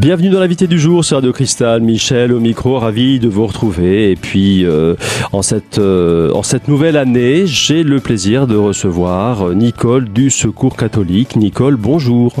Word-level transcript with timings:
Bienvenue 0.00 0.30
dans 0.30 0.40
l'invité 0.40 0.66
du 0.66 0.78
jour 0.80 1.04
sur 1.04 1.18
Radio 1.18 1.30
Cristal. 1.30 1.82
Michel 1.82 2.32
au 2.32 2.40
micro, 2.40 2.78
ravi 2.78 3.18
de 3.18 3.28
vous 3.28 3.46
retrouver. 3.46 4.10
Et 4.10 4.16
puis, 4.16 4.64
euh, 4.64 4.94
en, 5.30 5.42
cette, 5.42 5.76
euh, 5.76 6.32
en 6.32 6.42
cette 6.42 6.68
nouvelle 6.68 6.96
année, 6.96 7.46
j'ai 7.46 7.82
le 7.82 8.00
plaisir 8.00 8.46
de 8.46 8.56
recevoir 8.56 9.50
Nicole 9.50 10.08
du 10.08 10.30
Secours 10.30 10.74
catholique. 10.78 11.36
Nicole, 11.36 11.76
bonjour. 11.76 12.32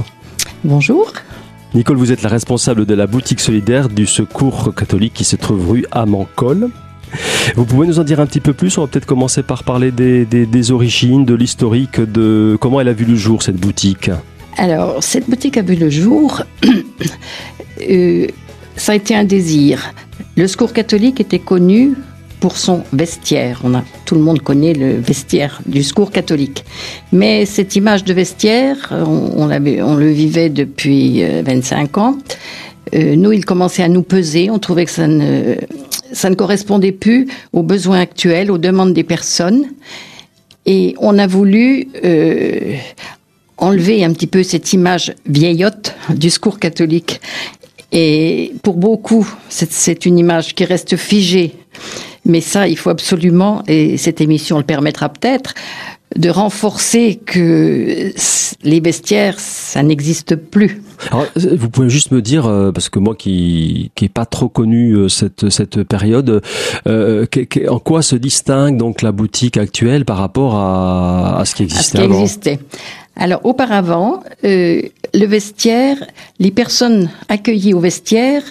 Bonjour. 0.64 1.12
Nicole, 1.74 1.98
vous 1.98 2.12
êtes 2.12 2.22
la 2.22 2.30
responsable 2.30 2.86
de 2.86 2.94
la 2.94 3.06
boutique 3.06 3.40
solidaire 3.40 3.90
du 3.90 4.06
Secours 4.06 4.74
catholique 4.74 5.12
qui 5.12 5.24
se 5.24 5.36
trouve 5.36 5.68
rue 5.68 5.84
Amancol. 5.90 6.70
Vous 7.56 7.66
pouvez 7.66 7.86
nous 7.86 7.98
en 7.98 8.04
dire 8.04 8.20
un 8.20 8.26
petit 8.26 8.40
peu 8.40 8.54
plus? 8.54 8.78
On 8.78 8.80
va 8.80 8.86
peut-être 8.86 9.04
commencer 9.04 9.42
par 9.42 9.64
parler 9.64 9.90
des, 9.90 10.24
des, 10.24 10.46
des 10.46 10.70
origines, 10.70 11.26
de 11.26 11.34
l'historique, 11.34 12.00
de 12.00 12.56
comment 12.58 12.80
elle 12.80 12.88
a 12.88 12.94
vu 12.94 13.04
le 13.04 13.16
jour, 13.16 13.42
cette 13.42 13.60
boutique? 13.60 14.10
Alors, 14.60 15.02
cette 15.02 15.28
boutique 15.28 15.56
a 15.56 15.62
vu 15.62 15.74
le 15.74 15.88
jour. 15.88 16.42
euh, 17.80 18.26
ça 18.76 18.92
a 18.92 18.94
été 18.94 19.14
un 19.14 19.24
désir. 19.24 19.94
Le 20.36 20.46
secours 20.46 20.74
catholique 20.74 21.18
était 21.18 21.38
connu 21.38 21.94
pour 22.40 22.58
son 22.58 22.84
vestiaire. 22.92 23.62
On 23.64 23.72
a, 23.74 23.82
tout 24.04 24.16
le 24.16 24.20
monde 24.20 24.42
connaît 24.42 24.74
le 24.74 24.98
vestiaire 24.98 25.62
du 25.64 25.82
secours 25.82 26.10
catholique. 26.12 26.62
Mais 27.10 27.46
cette 27.46 27.74
image 27.74 28.04
de 28.04 28.12
vestiaire, 28.12 28.76
on, 28.92 29.48
on, 29.50 29.96
le 29.96 30.10
vivait 30.10 30.50
depuis 30.50 31.22
25 31.22 31.96
ans. 31.96 32.18
Euh, 32.94 33.16
nous, 33.16 33.32
il 33.32 33.46
commençait 33.46 33.82
à 33.82 33.88
nous 33.88 34.02
peser. 34.02 34.50
On 34.50 34.58
trouvait 34.58 34.84
que 34.84 34.90
ça 34.90 35.06
ne, 35.06 35.54
ça 36.12 36.28
ne 36.28 36.34
correspondait 36.34 36.92
plus 36.92 37.28
aux 37.54 37.62
besoins 37.62 38.00
actuels, 38.00 38.50
aux 38.50 38.58
demandes 38.58 38.92
des 38.92 39.04
personnes. 39.04 39.64
Et 40.66 40.94
on 40.98 41.16
a 41.18 41.26
voulu 41.26 41.88
euh, 42.04 42.74
enlever 43.60 44.04
un 44.04 44.12
petit 44.12 44.26
peu 44.26 44.42
cette 44.42 44.72
image 44.72 45.14
vieillotte 45.26 45.94
du 46.10 46.30
secours 46.30 46.58
catholique. 46.58 47.20
Et 47.92 48.52
pour 48.62 48.76
beaucoup, 48.76 49.28
c'est 49.48 50.06
une 50.06 50.18
image 50.18 50.54
qui 50.54 50.64
reste 50.64 50.96
figée. 50.96 51.54
Mais 52.24 52.40
ça, 52.40 52.68
il 52.68 52.76
faut 52.76 52.90
absolument, 52.90 53.62
et 53.66 53.96
cette 53.96 54.20
émission 54.20 54.58
le 54.58 54.64
permettra 54.64 55.08
peut-être, 55.08 55.54
de 56.16 56.28
renforcer 56.28 57.20
que 57.24 58.12
les 58.62 58.80
vestiaires, 58.80 59.38
ça 59.38 59.82
n'existe 59.82 60.36
plus. 60.36 60.82
Alors, 61.10 61.26
vous 61.36 61.70
pouvez 61.70 61.90
juste 61.90 62.10
me 62.10 62.22
dire, 62.22 62.46
euh, 62.46 62.72
parce 62.72 62.88
que 62.88 62.98
moi 62.98 63.14
qui 63.14 63.90
qui 63.94 64.08
pas 64.08 64.26
trop 64.26 64.48
connu 64.48 64.92
euh, 64.92 65.08
cette 65.08 65.50
cette 65.50 65.82
période, 65.82 66.42
euh, 66.86 67.26
en 67.68 67.78
quoi 67.78 68.02
se 68.02 68.16
distingue 68.16 68.76
donc 68.76 69.02
la 69.02 69.12
boutique 69.12 69.56
actuelle 69.56 70.04
par 70.04 70.18
rapport 70.18 70.54
à, 70.54 71.40
à 71.40 71.44
ce 71.44 71.54
qui 71.54 71.62
existait 71.64 71.98
à 71.98 72.02
ce 72.02 72.08
qui 72.08 72.20
existait. 72.20 72.58
Alors 73.16 73.44
auparavant, 73.44 74.22
euh, 74.44 74.82
le 75.12 75.26
vestiaire, 75.26 75.96
les 76.38 76.50
personnes 76.50 77.10
accueillies 77.28 77.74
au 77.74 77.80
vestiaire 77.80 78.42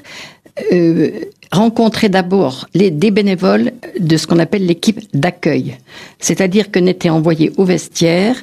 euh, 0.71 1.11
rencontraient 1.51 2.09
d'abord 2.09 2.67
les, 2.73 2.91
des 2.91 3.11
bénévoles 3.11 3.71
de 3.99 4.17
ce 4.17 4.27
qu'on 4.27 4.37
appelle 4.39 4.65
l'équipe 4.65 4.99
d'accueil. 5.13 5.77
C'est-à-dire 6.19 6.69
que 6.69 6.79
n'étaient 6.79 7.09
envoyés 7.09 7.51
au 7.57 7.63
vestiaire 7.63 8.35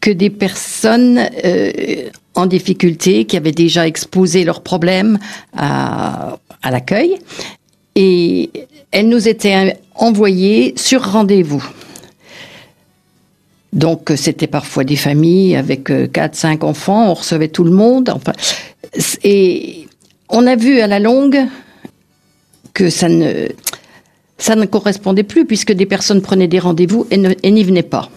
que 0.00 0.10
des 0.10 0.30
personnes 0.30 1.20
euh, 1.44 2.10
en 2.34 2.46
difficulté 2.46 3.24
qui 3.24 3.36
avaient 3.36 3.52
déjà 3.52 3.86
exposé 3.86 4.44
leurs 4.44 4.62
problèmes 4.62 5.18
à, 5.56 6.38
l'accueil. 6.64 7.18
Et 7.94 8.50
elles 8.90 9.08
nous 9.08 9.28
étaient 9.28 9.78
envoyées 9.94 10.74
sur 10.76 11.02
rendez-vous. 11.12 11.64
Donc 13.72 14.12
c'était 14.16 14.46
parfois 14.46 14.84
des 14.84 14.96
familles 14.96 15.56
avec 15.56 15.90
quatre, 16.12 16.34
cinq 16.34 16.62
enfants, 16.62 17.10
on 17.10 17.14
recevait 17.14 17.48
tout 17.48 17.64
le 17.64 17.70
monde. 17.70 18.14
Et 19.24 19.88
on 20.28 20.46
a 20.46 20.56
vu 20.56 20.80
à 20.80 20.86
la 20.86 20.98
longue 20.98 21.46
que 22.74 22.90
ça 22.90 23.08
ne 23.08 24.64
correspondait 24.66 25.22
plus 25.22 25.46
puisque 25.46 25.72
des 25.72 25.86
personnes 25.86 26.22
prenaient 26.22 26.48
des 26.48 26.58
rendez-vous 26.58 27.06
et 27.10 27.50
n'y 27.50 27.64
venaient 27.64 27.82
pas. 27.82 28.10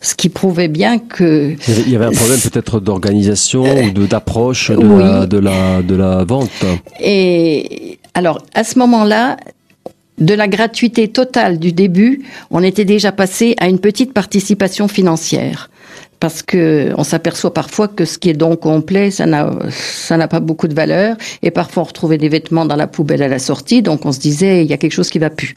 Ce 0.00 0.14
qui 0.14 0.28
prouvait 0.28 0.68
bien 0.68 0.98
que 0.98 1.56
il 1.68 1.90
y 1.90 1.96
avait 1.96 2.04
un 2.04 2.12
problème 2.12 2.38
peut-être 2.38 2.78
d'organisation 2.78 3.64
ou 3.64 3.90
d'approche 4.06 4.70
de, 4.70 4.76
oui. 4.76 5.02
la, 5.02 5.26
de 5.26 5.38
la 5.38 5.82
de 5.82 5.94
la 5.96 6.24
vente. 6.24 6.64
Et 7.00 7.98
alors 8.14 8.40
à 8.54 8.62
ce 8.62 8.78
moment-là, 8.78 9.36
de 10.18 10.34
la 10.34 10.48
gratuité 10.48 11.08
totale 11.08 11.58
du 11.58 11.72
début, 11.72 12.22
on 12.50 12.62
était 12.62 12.84
déjà 12.84 13.12
passé 13.12 13.54
à 13.58 13.68
une 13.68 13.78
petite 13.78 14.12
participation 14.12 14.88
financière. 14.88 15.70
Parce 16.20 16.42
que 16.42 16.92
on 16.96 17.04
s'aperçoit 17.04 17.54
parfois 17.54 17.86
que 17.86 18.04
ce 18.04 18.18
qui 18.18 18.28
est 18.30 18.34
donc 18.34 18.60
complet, 18.60 19.12
ça 19.12 19.26
n'a, 19.26 19.52
ça 19.70 20.16
n'a 20.16 20.26
pas 20.26 20.40
beaucoup 20.40 20.66
de 20.66 20.74
valeur. 20.74 21.16
Et 21.42 21.52
parfois, 21.52 21.84
on 21.84 21.86
retrouvait 21.86 22.18
des 22.18 22.28
vêtements 22.28 22.66
dans 22.66 22.74
la 22.74 22.88
poubelle 22.88 23.22
à 23.22 23.28
la 23.28 23.38
sortie. 23.38 23.82
Donc, 23.82 24.04
on 24.04 24.10
se 24.10 24.18
disait, 24.18 24.64
il 24.64 24.68
y 24.68 24.72
a 24.72 24.78
quelque 24.78 24.94
chose 24.94 25.10
qui 25.10 25.20
va 25.20 25.30
plus. 25.30 25.54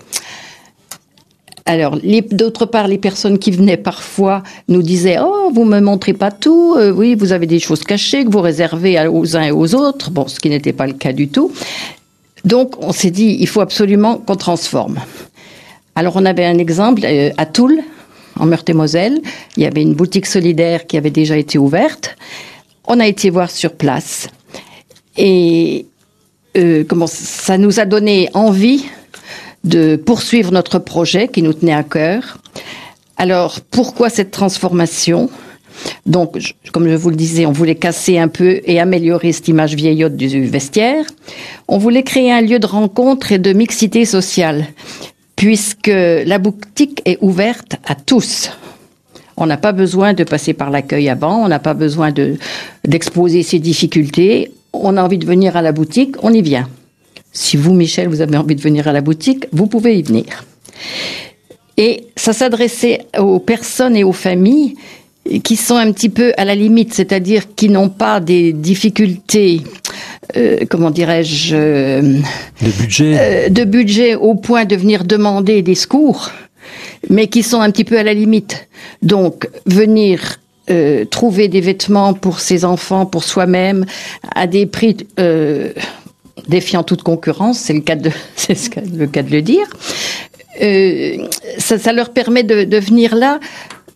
Alors, 1.66 1.97
d'autre 2.31 2.66
part, 2.66 2.88
les 2.88 2.97
personnes 2.97 3.38
qui 3.38 3.51
venaient 3.51 3.77
parfois 3.77 4.44
nous 4.67 4.81
disaient 4.81 5.17
Oh, 5.22 5.51
vous 5.53 5.63
me 5.63 5.79
montrez 5.79 6.13
pas 6.13 6.31
tout. 6.31 6.75
Euh, 6.77 6.91
oui, 6.91 7.16
vous 7.16 7.33
avez 7.33 7.45
des 7.45 7.59
choses 7.59 7.83
cachées 7.83 8.25
que 8.25 8.31
vous 8.31 8.41
réservez 8.41 9.07
aux 9.07 9.38
uns 9.38 9.44
et 9.44 9.51
aux 9.51 9.75
autres. 9.75 10.09
Bon, 10.09 10.27
ce 10.27 10.39
qui 10.39 10.49
n'était 10.49 10.73
pas 10.73 10.88
le 10.88 10.94
cas 10.94 11.13
du 11.13 11.27
tout. 11.27 11.51
Donc, 12.45 12.83
on 12.83 12.91
s'est 12.91 13.11
dit, 13.11 13.38
il 13.39 13.47
faut 13.47 13.61
absolument 13.61 14.17
qu'on 14.17 14.35
transforme. 14.35 14.99
Alors, 15.95 16.16
on 16.16 16.25
avait 16.25 16.45
un 16.45 16.57
exemple 16.57 17.01
euh, 17.03 17.29
à 17.38 17.45
Toul, 17.45 17.79
en 18.39 18.45
Meurthe-et-Moselle. 18.47 19.22
Il 19.57 19.63
y 19.63 19.66
avait 19.67 19.83
une 19.83 19.93
boutique 19.93 20.25
solidaire 20.25 20.88
qui 20.88 20.97
avait 20.97 21.11
déjà 21.11 21.38
été 21.38 21.59
ouverte. 21.59 22.16
On 22.88 22.99
a 22.99 23.07
été 23.07 23.29
voir 23.29 23.51
sur 23.51 23.73
place. 23.73 24.28
Et 25.17 25.85
euh, 26.57 26.83
comment 26.88 27.07
ça 27.07 27.57
nous 27.57 27.79
a 27.79 27.85
donné 27.85 28.29
envie 28.33 28.85
de 29.63 29.95
poursuivre 29.95 30.51
notre 30.51 30.79
projet 30.79 31.27
qui 31.27 31.41
nous 31.41 31.53
tenait 31.53 31.73
à 31.73 31.83
cœur. 31.83 32.38
Alors, 33.17 33.59
pourquoi 33.61 34.09
cette 34.09 34.31
transformation? 34.31 35.29
Donc, 36.05 36.38
comme 36.73 36.89
je 36.89 36.95
vous 36.95 37.09
le 37.09 37.16
disais, 37.16 37.45
on 37.45 37.51
voulait 37.51 37.75
casser 37.75 38.17
un 38.17 38.27
peu 38.27 38.61
et 38.66 38.79
améliorer 38.79 39.31
cette 39.31 39.47
image 39.47 39.75
vieillotte 39.75 40.16
du 40.16 40.45
vestiaire. 40.45 41.05
On 41.67 41.77
voulait 41.77 42.03
créer 42.03 42.31
un 42.31 42.41
lieu 42.41 42.59
de 42.59 42.66
rencontre 42.66 43.31
et 43.31 43.39
de 43.39 43.53
mixité 43.53 44.05
sociale, 44.05 44.66
puisque 45.35 45.91
la 45.91 46.38
boutique 46.38 47.01
est 47.05 47.17
ouverte 47.22 47.75
à 47.85 47.95
tous. 47.95 48.51
On 49.38 49.45
n'a 49.45 49.57
pas 49.57 49.72
besoin 49.72 50.13
de 50.13 50.23
passer 50.23 50.53
par 50.53 50.69
l'accueil 50.69 51.09
avant, 51.09 51.43
on 51.43 51.47
n'a 51.47 51.59
pas 51.59 51.73
besoin 51.73 52.11
de, 52.11 52.38
d'exposer 52.85 53.43
ses 53.43 53.59
difficultés. 53.59 54.51
On 54.73 54.97
a 54.97 55.03
envie 55.03 55.17
de 55.17 55.25
venir 55.25 55.55
à 55.57 55.61
la 55.61 55.72
boutique, 55.72 56.16
on 56.22 56.33
y 56.33 56.41
vient. 56.41 56.67
Si 57.31 57.57
vous, 57.57 57.73
Michel, 57.73 58.07
vous 58.07 58.21
avez 58.21 58.37
envie 58.37 58.55
de 58.55 58.61
venir 58.61 58.87
à 58.87 58.91
la 58.91 59.01
boutique, 59.01 59.45
vous 59.51 59.67
pouvez 59.67 59.97
y 59.97 60.03
venir. 60.03 60.45
Et 61.77 62.07
ça 62.15 62.33
s'adressait 62.33 63.05
aux 63.17 63.39
personnes 63.39 63.95
et 63.95 64.03
aux 64.03 64.11
familles 64.11 64.75
qui 65.43 65.55
sont 65.55 65.75
un 65.75 65.91
petit 65.91 66.09
peu 66.09 66.33
à 66.37 66.45
la 66.45 66.55
limite, 66.55 66.93
c'est-à-dire 66.93 67.55
qui 67.55 67.69
n'ont 67.69 67.89
pas 67.89 68.19
des 68.19 68.53
difficultés, 68.53 69.61
euh, 70.35 70.65
comment 70.69 70.91
dirais-je, 70.91 71.55
euh, 71.55 72.01
de 72.61 72.71
budget, 72.81 73.17
euh, 73.19 73.49
de 73.49 73.63
budget 73.63 74.15
au 74.15 74.35
point 74.35 74.65
de 74.65 74.75
venir 74.75 75.03
demander 75.05 75.61
des 75.61 75.75
secours, 75.75 76.31
mais 77.09 77.27
qui 77.27 77.43
sont 77.43 77.61
un 77.61 77.71
petit 77.71 77.83
peu 77.83 77.97
à 77.97 78.03
la 78.03 78.13
limite. 78.13 78.67
Donc 79.01 79.47
venir 79.65 80.39
euh, 80.69 81.05
trouver 81.05 81.47
des 81.47 81.59
vêtements 81.59 82.13
pour 82.13 82.39
ses 82.39 82.65
enfants, 82.65 83.05
pour 83.05 83.23
soi-même, 83.23 83.85
à 84.35 84.47
des 84.47 84.65
prix 84.65 84.95
euh, 85.19 85.73
défiant 86.47 86.83
toute 86.83 87.03
concurrence, 87.03 87.59
c'est 87.59 87.73
le 87.73 87.81
cas 87.81 87.95
de, 87.95 88.11
c'est 88.35 88.75
le 88.93 89.07
cas 89.07 89.23
de 89.23 89.31
le 89.31 89.41
dire. 89.41 89.67
Ça, 91.57 91.79
ça, 91.79 91.93
leur 91.93 92.11
permet 92.11 92.43
de, 92.43 92.66
de 92.66 92.78
venir 92.78 93.16
là 93.16 93.39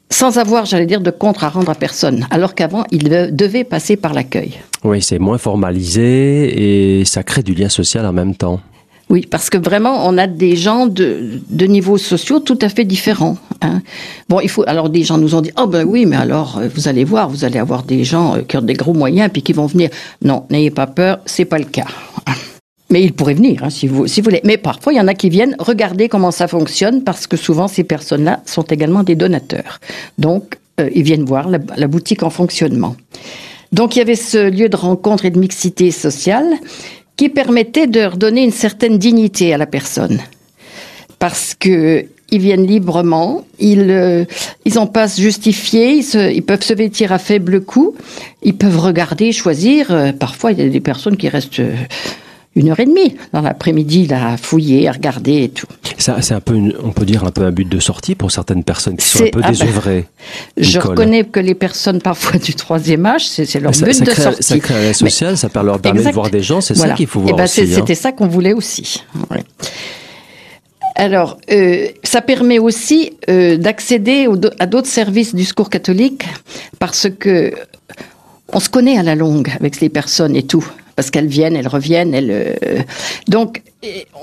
sans 0.09 0.37
avoir, 0.37 0.65
j'allais 0.65 0.85
dire, 0.85 1.01
de 1.01 1.11
compte 1.11 1.41
à 1.43 1.49
rendre 1.49 1.69
à 1.69 1.75
personne, 1.75 2.25
alors 2.29 2.55
qu'avant, 2.55 2.85
il 2.91 3.09
devait 3.09 3.63
passer 3.63 3.97
par 3.97 4.13
l'accueil. 4.13 4.53
Oui, 4.83 5.01
c'est 5.01 5.19
moins 5.19 5.37
formalisé 5.37 6.99
et 6.99 7.05
ça 7.05 7.23
crée 7.23 7.43
du 7.43 7.53
lien 7.53 7.69
social 7.69 8.05
en 8.05 8.13
même 8.13 8.35
temps. 8.35 8.61
Oui, 9.09 9.27
parce 9.29 9.51
que 9.51 9.57
vraiment, 9.57 10.07
on 10.07 10.17
a 10.17 10.25
des 10.25 10.55
gens 10.55 10.87
de, 10.87 11.39
de 11.49 11.65
niveaux 11.65 11.97
sociaux 11.97 12.39
tout 12.39 12.57
à 12.61 12.69
fait 12.69 12.85
différents. 12.85 13.37
Hein. 13.61 13.81
Bon, 14.29 14.39
il 14.39 14.49
faut. 14.49 14.63
Alors, 14.65 14.89
des 14.89 15.03
gens 15.03 15.19
nous 15.19 15.35
ont 15.35 15.41
dit, 15.41 15.51
oh 15.59 15.67
ben 15.67 15.85
oui, 15.85 16.07
mais 16.07 16.15
alors, 16.15 16.59
vous 16.73 16.87
allez 16.87 17.03
voir, 17.03 17.29
vous 17.29 17.45
allez 17.45 17.59
avoir 17.59 17.83
des 17.83 18.03
gens 18.03 18.37
qui 18.47 18.57
ont 18.57 18.63
des 18.63 18.73
gros 18.73 18.93
moyens 18.93 19.29
puis 19.31 19.43
qui 19.43 19.53
vont 19.53 19.67
venir. 19.67 19.89
Non, 20.23 20.45
n'ayez 20.49 20.71
pas 20.71 20.87
peur, 20.87 21.19
c'est 21.25 21.45
pas 21.45 21.59
le 21.59 21.65
cas. 21.65 21.85
Mais 22.89 23.01
ils 23.01 23.13
pourraient 23.13 23.33
venir, 23.33 23.63
hein, 23.63 23.69
si, 23.69 23.87
vous, 23.87 24.07
si 24.07 24.21
vous 24.21 24.25
voulez. 24.25 24.41
Mais 24.43 24.57
parfois, 24.57 24.93
il 24.93 24.97
y 24.97 25.01
en 25.01 25.07
a 25.07 25.13
qui 25.13 25.29
viennent 25.29 25.55
regarder 25.57 26.07
comment 26.07 26.31
ça 26.31 26.47
fonctionne, 26.47 27.03
parce 27.03 27.25
que 27.25 27.37
souvent, 27.37 27.67
ces 27.67 27.83
personnes-là 27.83 28.41
sont 28.45 28.63
également 28.63 29.03
des 29.03 29.15
donateurs. 29.15 29.79
Donc, 30.17 30.57
euh, 30.79 30.89
ils 30.93 31.03
viennent 31.03 31.25
voir 31.25 31.49
la, 31.49 31.87
boutique 31.87 32.21
en 32.21 32.29
fonctionnement. 32.29 32.95
Donc, 33.71 33.95
il 33.95 33.99
y 33.99 34.01
avait 34.01 34.15
ce 34.15 34.49
lieu 34.49 34.69
de 34.69 34.75
rencontre 34.75 35.25
et 35.25 35.31
de 35.31 35.39
mixité 35.39 35.89
sociale 35.89 36.45
qui 37.17 37.29
permettait 37.29 37.87
de 37.87 38.01
redonner 38.01 38.43
une 38.43 38.51
certaine 38.51 38.97
dignité 38.97 39.53
à 39.53 39.57
la 39.57 39.65
personne. 39.65 40.19
Parce 41.17 41.55
que 41.57 42.05
ils 42.31 42.41
viennent 42.41 42.65
librement, 42.65 43.45
ils, 43.59 43.89
euh, 43.91 44.25
ils 44.65 44.79
en 44.79 44.87
passent 44.87 45.19
justifiés, 45.19 46.01
ils 46.13 46.43
peuvent 46.43 46.63
se 46.63 46.73
vêtir 46.73 47.11
à 47.11 47.19
faible 47.19 47.61
coût, 47.61 47.95
ils 48.41 48.55
peuvent 48.55 48.79
regarder, 48.79 49.31
choisir. 49.31 49.91
Euh, 49.91 50.11
Parfois, 50.11 50.51
il 50.51 50.59
y 50.59 50.61
a 50.61 50.67
des 50.67 50.79
personnes 50.79 51.17
qui 51.17 51.29
restent 51.29 51.59
euh, 51.59 51.75
une 52.55 52.69
heure 52.69 52.79
et 52.79 52.85
demie 52.85 53.15
dans 53.33 53.41
l'après-midi 53.41 54.07
à 54.13 54.37
fouiller, 54.37 54.87
à 54.87 54.93
regarder 54.93 55.43
et 55.43 55.49
tout. 55.49 55.67
Ça, 55.97 56.21
c'est 56.21 56.33
un 56.33 56.39
peu, 56.39 56.55
une- 56.55 56.73
on 56.83 56.91
peut 56.91 57.05
dire 57.05 57.23
un 57.25 57.31
peu 57.31 57.41
un 57.43 57.51
but 57.51 57.67
de 57.67 57.79
sortie 57.79 58.15
pour 58.15 58.31
certaines 58.31 58.63
personnes 58.63 58.95
qui 58.97 59.05
sont 59.07 59.23
un 59.25 59.29
peu 59.29 59.39
ah 59.43 59.47
ben, 59.47 59.51
désœuvrées. 59.51 60.05
Je 60.57 60.79
reconnais 60.79 61.23
que 61.25 61.39
les 61.39 61.55
personnes 61.55 62.01
parfois 62.01 62.39
du 62.39 62.53
troisième 62.55 63.05
âge, 63.05 63.27
c'est 63.27 63.59
leur 63.59 63.75
ça, 63.75 63.85
but 63.85 63.93
ça 63.93 64.05
de 64.05 64.09
crée, 64.09 64.21
sortie. 64.23 64.43
ça 64.43 64.59
crée 64.59 64.89
un 64.89 64.93
social, 64.93 65.37
ça 65.37 65.49
leur 65.63 65.79
permet 65.79 65.99
Exact. 65.99 66.11
de 66.11 66.15
voir 66.15 66.29
des 66.29 66.41
gens, 66.41 66.61
c'est 66.61 66.75
Voilà. 66.75 66.93
ça 66.93 66.97
qu'il 66.97 67.07
faut 67.07 67.19
Eh 67.21 67.27
voir 67.27 67.37
ben, 67.37 67.43
aussi. 67.43 67.61
hein. 67.61 67.67
C'était 67.75 67.95
ça 67.95 68.11
qu'on 68.11 68.27
voulait 68.27 68.53
aussi. 68.53 69.03
Ouais. 69.31 69.43
Alors, 70.95 71.37
euh, 71.51 71.87
ça 72.03 72.21
permet 72.21 72.57
aussi 72.59 73.11
euh, 73.29 73.57
d'accéder 73.57 74.27
à 74.59 74.65
d'autres 74.65 74.87
services 74.87 75.35
du 75.35 75.43
secours 75.43 75.69
catholique 75.69 76.23
parce 76.79 77.07
que 77.19 77.53
on 78.53 78.59
se 78.61 78.69
connaît 78.69 78.97
à 78.97 79.03
la 79.03 79.15
longue 79.15 79.49
avec 79.59 79.81
les 79.81 79.89
personnes 79.89 80.35
et 80.37 80.43
tout. 80.43 80.65
Parce 80.95 81.11
qu'elles 81.11 81.27
viennent, 81.27 81.55
elles 81.55 81.67
reviennent, 81.67 82.13
elles. 82.13 82.31
euh, 82.31 82.79
donc, 83.27 83.61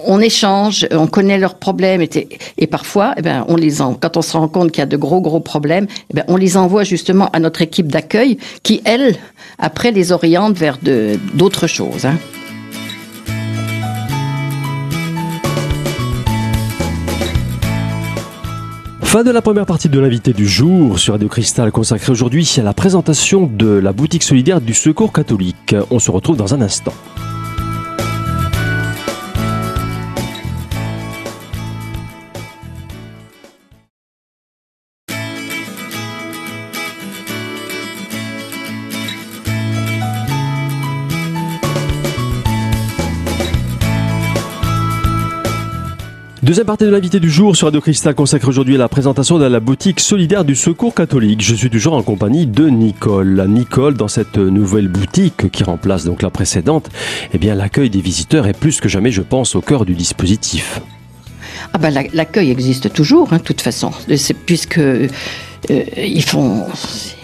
on 0.06 0.20
échange, 0.20 0.86
on 0.90 1.06
connaît 1.06 1.38
leurs 1.38 1.54
problèmes 1.56 2.02
et, 2.02 2.28
et 2.58 2.66
parfois, 2.66 3.14
eh 3.16 3.22
ben, 3.22 3.44
on 3.48 3.56
les 3.56 3.80
en, 3.82 3.94
quand 3.94 4.16
on 4.16 4.22
se 4.22 4.36
rend 4.36 4.48
compte 4.48 4.72
qu'il 4.72 4.80
y 4.80 4.82
a 4.82 4.86
de 4.86 4.96
gros 4.96 5.20
gros 5.20 5.40
problèmes, 5.40 5.86
eh 6.10 6.14
ben, 6.14 6.24
on 6.28 6.36
les 6.36 6.56
envoie 6.56 6.84
justement 6.84 7.28
à 7.32 7.40
notre 7.40 7.62
équipe 7.62 7.88
d'accueil 7.88 8.38
qui, 8.62 8.80
elle, 8.84 9.16
après 9.58 9.92
les 9.92 10.12
oriente 10.12 10.56
vers 10.56 10.78
d'autres 11.34 11.66
choses. 11.66 12.06
Hein. 12.06 12.16
Fin 19.12 19.24
de 19.24 19.30
la 19.30 19.42
première 19.42 19.66
partie 19.66 19.90
de 19.90 20.00
l'invité 20.00 20.32
du 20.32 20.48
jour 20.48 20.98
sur 20.98 21.12
Radio 21.12 21.28
Cristal 21.28 21.70
consacrée 21.70 22.10
aujourd'hui 22.10 22.50
à 22.56 22.62
la 22.62 22.72
présentation 22.72 23.46
de 23.46 23.68
la 23.68 23.92
boutique 23.92 24.22
solidaire 24.22 24.62
du 24.62 24.72
Secours 24.72 25.12
catholique. 25.12 25.76
On 25.90 25.98
se 25.98 26.10
retrouve 26.10 26.38
dans 26.38 26.54
un 26.54 26.62
instant. 26.62 26.94
Deuxième 46.52 46.66
partie 46.66 46.84
de 46.84 46.90
l'invité 46.90 47.18
du 47.18 47.30
jour 47.30 47.56
sur 47.56 47.68
Radio 47.68 47.80
Cristal 47.80 48.14
consacrée 48.14 48.46
aujourd'hui 48.46 48.74
à 48.74 48.78
la 48.78 48.86
présentation 48.90 49.38
de 49.38 49.46
la 49.46 49.58
boutique 49.58 50.00
solidaire 50.00 50.44
du 50.44 50.54
Secours 50.54 50.94
catholique. 50.94 51.40
Je 51.42 51.54
suis 51.54 51.70
toujours 51.70 51.94
en 51.94 52.02
compagnie 52.02 52.44
de 52.46 52.68
Nicole. 52.68 53.42
Nicole, 53.48 53.94
dans 53.94 54.06
cette 54.06 54.36
nouvelle 54.36 54.88
boutique 54.88 55.50
qui 55.50 55.64
remplace 55.64 56.04
donc 56.04 56.20
la 56.20 56.28
précédente, 56.28 56.90
eh 57.32 57.38
bien 57.38 57.54
l'accueil 57.54 57.88
des 57.88 58.02
visiteurs 58.02 58.46
est 58.46 58.52
plus 58.52 58.82
que 58.82 58.90
jamais, 58.90 59.10
je 59.10 59.22
pense, 59.22 59.54
au 59.54 59.62
cœur 59.62 59.86
du 59.86 59.94
dispositif. 59.94 60.82
Ah 61.72 61.78
ben 61.78 61.88
la- 61.88 62.02
l'accueil 62.12 62.50
existe 62.50 62.92
toujours, 62.92 63.32
hein, 63.32 63.38
de 63.38 63.42
toute 63.44 63.62
façon, 63.62 63.90
C'est- 64.14 64.34
puisque 64.34 64.76
euh, 64.76 65.08
ils 65.70 66.22
font, 66.22 66.66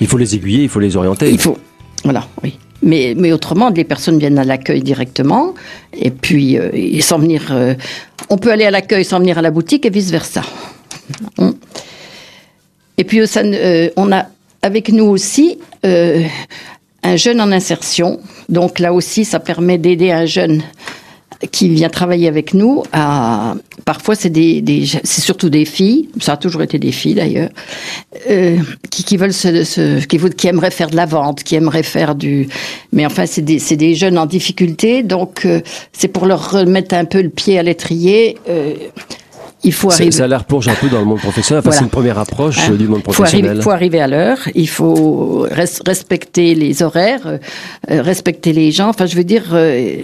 Il 0.01 0.07
faut 0.07 0.17
les 0.17 0.37
aiguiller, 0.37 0.63
il 0.63 0.69
faut 0.71 0.81
les 0.81 0.97
orienter. 0.97 1.31
il 1.31 1.39
faut, 1.39 1.59
voilà, 2.03 2.27
oui. 2.43 2.59
Mais, 2.83 3.33
autrement, 3.33 3.71
les 3.71 3.85
personnes 3.85 4.19
viennent 4.19 4.39
à 4.39 4.45
l'accueil 4.45 4.83
directement, 4.83 5.55
et 5.93 6.11
puis 6.11 6.57
euh, 6.57 7.01
sans 7.01 7.19
venir, 7.19 7.49
euh, 7.51 7.75
on 8.31 8.39
peut 8.39 8.53
aller 8.53 8.65
à 8.65 8.71
l'accueil 8.71 9.05
sans 9.05 9.19
venir 9.19 9.37
à 9.39 9.43
la 9.43 9.51
boutique 9.51 9.85
et 9.85 9.91
vice 9.91 10.11
versa. 10.11 10.43
Et 12.97 13.05
puis 13.05 13.21
euh, 13.21 13.89
on 13.97 14.13
a 14.13 14.27
avec 14.63 14.93
nous 14.93 15.05
aussi 15.05 15.59
un 15.83 17.17
jeune 17.17 17.41
en 17.41 17.51
insertion, 17.53 18.21
donc 18.49 18.79
là 18.79 18.93
aussi, 18.93 19.25
ça 19.25 19.41
permet 19.41 19.79
d'aider 19.79 20.11
un 20.11 20.27
jeune 20.27 20.63
qui 21.53 21.69
vient 21.69 21.89
travailler 21.89 22.27
avec 22.29 22.53
nous. 22.55 22.83
À, 22.93 23.55
parfois, 23.85 24.15
c'est 24.15 24.31
des, 24.31 24.61
des- 24.61 24.85
c'est 24.87 25.21
surtout 25.21 25.51
des 25.51 25.65
filles. 25.65 26.09
Ça 26.21 26.33
a 26.33 26.37
toujours 26.37 26.63
été 26.63 26.79
des 26.79 26.93
filles 26.93 27.15
d'ailleurs, 27.15 27.51
euh, 28.29 28.57
qui, 28.91 29.05
qui 29.05 29.17
veulent 29.17 29.33
se, 29.33 29.63
se- 29.65 30.05
qui, 30.05 30.19
qui 30.19 30.47
aimeraient 30.49 30.71
faire 30.73 30.91
de 30.91 30.97
la 30.97 31.07
vente, 31.07 31.43
qui 31.45 31.55
aimeraient 31.55 31.83
faire 31.85 32.15
du. 32.15 32.49
Mais 32.93 33.07
enfin, 33.07 33.27
c'est 33.27 33.43
des, 33.43 33.59
c'est 33.59 33.77
des 33.77 33.95
jeunes 33.95 34.19
en 34.19 34.27
difficulté, 34.27 35.03
donc 35.03 35.45
euh, 35.47 35.61
c'est 35.93 36.09
pour 36.09 36.27
leur 36.27 36.51
remettre 36.51 36.95
un 36.95 37.05
peu 37.05 37.23
le 37.23 37.29
pied 37.31 37.59
à 37.59 37.63
l'étrier. 37.63 38.37
euh, 38.49 38.75
il 39.65 39.73
faut 39.73 39.91
Ça, 39.91 39.97
arriver. 39.97 40.11
ça 40.13 40.27
la 40.29 40.39
replonge 40.39 40.69
un 40.69 40.75
peu 40.75 40.89
dans 40.89 41.01
le 41.01 41.05
monde 41.05 41.19
professionnel. 41.19 41.59
Enfin, 41.61 41.71
Voilà. 41.71 41.79
c'est 41.79 41.85
une 41.85 41.91
première 41.91 42.19
approche 42.19 42.59
Hein, 42.61 42.73
euh, 42.73 42.77
du 42.77 42.87
monde 42.89 43.03
professionnel. 43.03 43.61
faut 43.63 43.71
arriver 43.71 44.01
à 44.01 44.07
l'heure, 44.07 44.39
il 44.55 44.69
faut 44.69 45.47
res- 45.51 45.81
respecter 45.87 46.55
les 46.55 46.83
horaires, 46.83 47.27
euh, 47.27 47.39
euh, 47.91 48.01
respecter 48.03 48.53
les 48.53 48.71
gens. 48.71 48.89
Enfin, 48.89 49.07
je 49.07 49.17
veux 49.17 49.25
dire, 49.25 49.45
euh, 49.53 49.97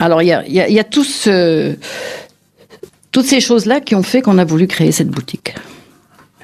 alors 0.00 0.22
il 0.22 0.26
y 0.28 0.32
a, 0.32 0.44
il 0.46 0.52
y 0.52 0.60
a- 0.60 0.68
il 0.68 0.74
y 0.74 0.78
a 0.78 0.84
tout 0.84 1.04
ce- 1.04 1.74
toutes 3.12 3.26
ces 3.26 3.40
choses-là 3.40 3.80
qui 3.80 3.94
ont 3.94 4.02
fait 4.02 4.22
qu'on 4.22 4.38
a 4.38 4.44
voulu 4.44 4.66
créer 4.66 4.92
cette 4.92 5.08
boutique. 5.08 5.54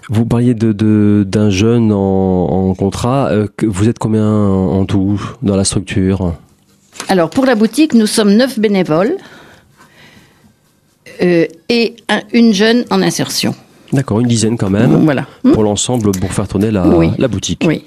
Vous 0.08 0.24
parliez 0.24 0.54
de, 0.54 0.72
de- 0.72 1.24
d'un 1.26 1.50
jeune 1.50 1.92
en, 1.92 2.68
en 2.70 2.74
contrat. 2.74 3.28
Euh, 3.32 3.48
vous 3.64 3.88
êtes 3.88 3.98
combien 3.98 4.26
en, 4.26 4.84
tout 4.84 5.20
dans 5.42 5.56
la 5.56 5.64
structure? 5.64 6.32
Alors 7.08 7.28
pour 7.30 7.44
la 7.44 7.54
boutique, 7.54 7.92
nous 7.92 8.06
sommes 8.06 8.32
neuf 8.34 8.58
bénévoles 8.58 9.14
euh, 9.14 9.16
et 11.20 11.96
un- 12.08 12.22
une 12.32 12.52
jeune 12.52 12.84
en 12.90 13.02
insertion. 13.02 13.54
D'accord, 13.92 14.20
une 14.20 14.26
dizaine 14.28 14.56
quand 14.58 14.70
même. 14.70 15.04
Voilà. 15.04 15.26
Pour 15.52 15.62
l'ensemble, 15.62 16.10
pour 16.12 16.32
faire 16.32 16.48
tourner 16.48 16.70
la, 16.70 16.86
Oui. 16.88 17.10
la 17.18 17.28
boutique. 17.28 17.62
Oui. 17.66 17.84